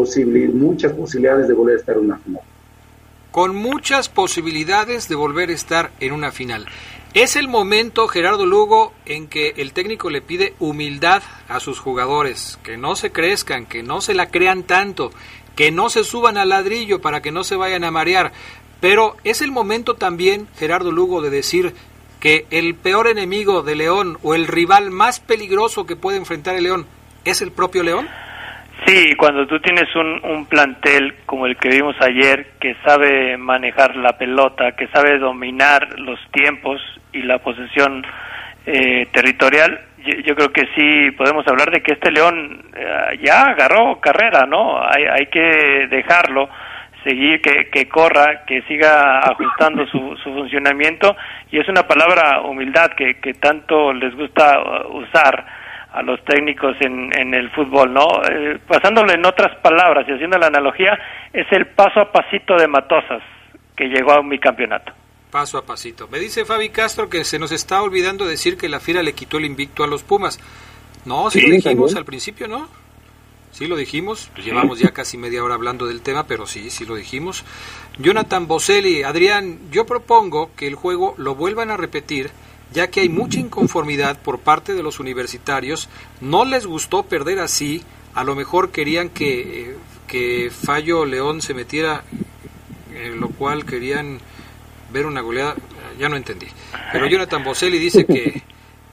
[0.55, 2.41] muchas posibilidades de volver a estar en una final.
[3.29, 6.65] Con muchas posibilidades de volver a estar en una final.
[7.13, 12.57] Es el momento, Gerardo Lugo, en que el técnico le pide humildad a sus jugadores,
[12.63, 15.11] que no se crezcan, que no se la crean tanto,
[15.55, 18.31] que no se suban al ladrillo para que no se vayan a marear.
[18.81, 21.73] Pero es el momento también, Gerardo Lugo, de decir
[22.19, 26.63] que el peor enemigo de León o el rival más peligroso que puede enfrentar el
[26.63, 26.85] León
[27.25, 28.07] es el propio León.
[28.85, 33.95] Sí, cuando tú tienes un, un plantel como el que vimos ayer, que sabe manejar
[33.97, 38.05] la pelota, que sabe dominar los tiempos y la posesión
[38.65, 39.81] eh, territorial,
[40.25, 44.81] yo, creo que sí podemos hablar de que este León eh, ya agarró carrera, ¿no?
[44.81, 46.49] Hay, hay que dejarlo
[47.03, 51.15] seguir, que, que corra, que siga ajustando su, su funcionamiento
[51.51, 55.45] y es una palabra humildad que, que tanto les gusta uh, usar
[55.91, 58.05] a los técnicos en, en el fútbol, ¿no?
[58.29, 60.97] Eh, pasándolo en otras palabras y haciendo la analogía,
[61.33, 63.23] es el paso a pasito de Matosas
[63.75, 64.93] que llegó a mi campeonato
[65.29, 66.07] paso a pasito.
[66.07, 69.37] Me dice Fabi Castro que se nos está olvidando decir que la Fiera le quitó
[69.37, 70.39] el invicto a los Pumas.
[71.05, 72.67] No, sí, lo dijimos al principio, ¿no?
[73.51, 76.85] Sí lo dijimos, pues llevamos ya casi media hora hablando del tema, pero sí, sí
[76.85, 77.43] lo dijimos.
[77.97, 82.31] Jonathan Boselli, Adrián, yo propongo que el juego lo vuelvan a repetir,
[82.73, 85.89] ya que hay mucha inconformidad por parte de los universitarios,
[86.21, 87.83] no les gustó perder así,
[88.13, 89.75] a lo mejor querían que,
[90.07, 92.03] que Fallo León se metiera,
[92.93, 94.19] en lo cual querían
[94.91, 95.55] ver una goleada,
[95.99, 96.47] ya no entendí.
[96.91, 98.43] Pero Jonathan Boselli dice que,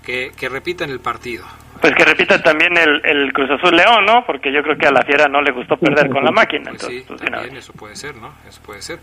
[0.05, 1.45] que, repitan el partido.
[1.81, 4.25] Pues que repitan también el, el, Cruz Azul León, ¿no?
[4.27, 6.71] Porque yo creo que a la Fiera no le gustó perder con la máquina.
[6.71, 8.35] Pues sí, pues, también eso puede ser, ¿no?
[8.49, 8.99] Eso puede ser.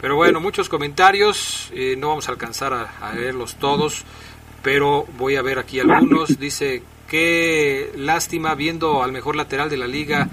[0.00, 4.04] Pero bueno, muchos comentarios, eh, no vamos a alcanzar a, a, leerlos todos,
[4.62, 6.38] pero voy a ver aquí algunos.
[6.38, 10.28] Dice, qué lástima viendo al mejor lateral de la liga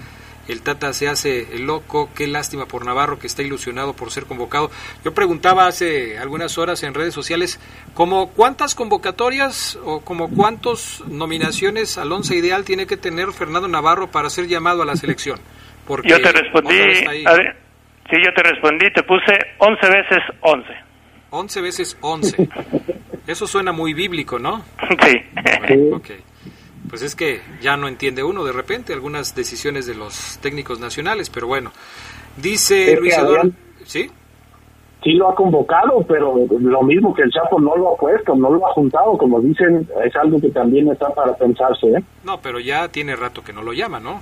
[0.48, 4.24] el Tata se hace el loco, qué lástima por Navarro que está ilusionado por ser
[4.24, 4.70] convocado.
[5.04, 7.60] Yo preguntaba hace algunas horas en redes sociales,
[7.94, 14.10] como cuántas convocatorias o como cuántas nominaciones al once ideal tiene que tener Fernando Navarro
[14.10, 15.38] para ser llamado a la selección.
[15.86, 20.68] Porque yo te respondí, sí, yo te respondí, te puse 11 veces 11.
[21.30, 22.48] 11 veces 11.
[23.26, 24.64] Eso suena muy bíblico, ¿no?
[24.88, 25.22] Sí.
[25.92, 26.29] okay
[26.90, 31.30] pues es que ya no entiende uno de repente algunas decisiones de los técnicos nacionales,
[31.30, 31.70] pero bueno.
[32.36, 33.50] Dice Luis Eduardo,
[33.84, 34.10] ¿sí?
[35.02, 38.50] Sí lo ha convocado, pero lo mismo que el Chapo no lo ha puesto, no
[38.50, 41.86] lo ha juntado, como dicen, es algo que también está para pensarse.
[41.86, 42.02] ¿eh?
[42.22, 44.20] No, pero ya tiene rato que no lo llama, ¿no?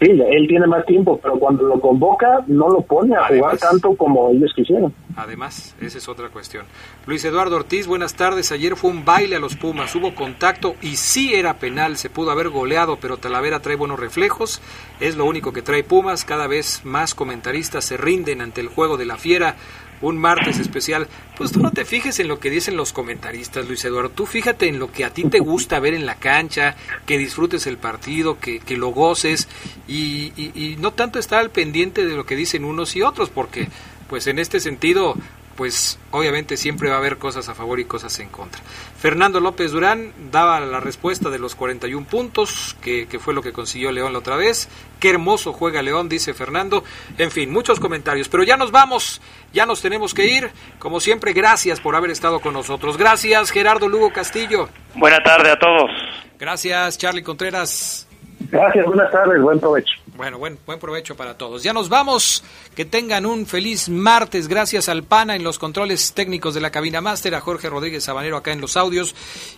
[0.00, 3.94] Sí, él tiene más tiempo, pero cuando lo convoca no lo pone a jugar tanto
[3.94, 4.94] como ellos quisieran.
[5.14, 6.64] Además, esa es otra cuestión.
[7.06, 8.50] Luis Eduardo Ortiz, buenas tardes.
[8.50, 12.30] Ayer fue un baile a los Pumas, hubo contacto y sí era penal, se pudo
[12.30, 14.62] haber goleado, pero Talavera trae buenos reflejos.
[15.00, 16.24] Es lo único que trae Pumas.
[16.24, 19.56] Cada vez más comentaristas se rinden ante el juego de la fiera
[20.00, 23.84] un martes especial, pues tú no te fijes en lo que dicen los comentaristas, Luis
[23.84, 26.76] Eduardo, tú fíjate en lo que a ti te gusta ver en la cancha,
[27.06, 29.48] que disfrutes el partido, que, que lo goces
[29.88, 30.32] y,
[30.78, 33.68] no tanto estar al pendiente de lo que dicen unos y otros, porque
[34.08, 35.14] pues en este sentido
[35.56, 38.60] pues obviamente siempre va a haber cosas a favor y cosas en contra.
[38.98, 43.52] Fernando López Durán daba la respuesta de los 41 puntos, que, que, fue lo que
[43.52, 44.68] consiguió León la otra vez.
[44.98, 46.84] Qué hermoso juega León, dice Fernando.
[47.18, 48.28] En fin, muchos comentarios.
[48.28, 49.20] Pero ya nos vamos,
[49.52, 50.50] ya nos tenemos que ir.
[50.78, 52.96] Como siempre, gracias por haber estado con nosotros.
[52.96, 54.68] Gracias, Gerardo Lugo Castillo.
[54.94, 55.90] Buena tarde a todos.
[56.38, 58.09] Gracias, Charlie Contreras.
[58.48, 59.92] Gracias, buenas tardes, buen provecho.
[60.16, 61.62] Bueno, buen, buen provecho para todos.
[61.62, 62.42] Ya nos vamos.
[62.74, 64.48] Que tengan un feliz martes.
[64.48, 68.36] Gracias al PANA en los controles técnicos de la cabina máster, a Jorge Rodríguez Sabanero
[68.36, 69.14] acá en los audios.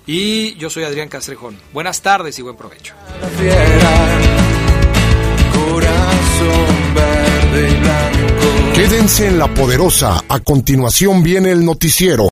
[0.07, 1.57] Y yo soy Adrián Castrejón.
[1.73, 2.95] Buenas tardes y buen provecho.
[8.75, 10.25] Quédense en la poderosa.
[10.29, 12.21] A continuación viene el noticiero.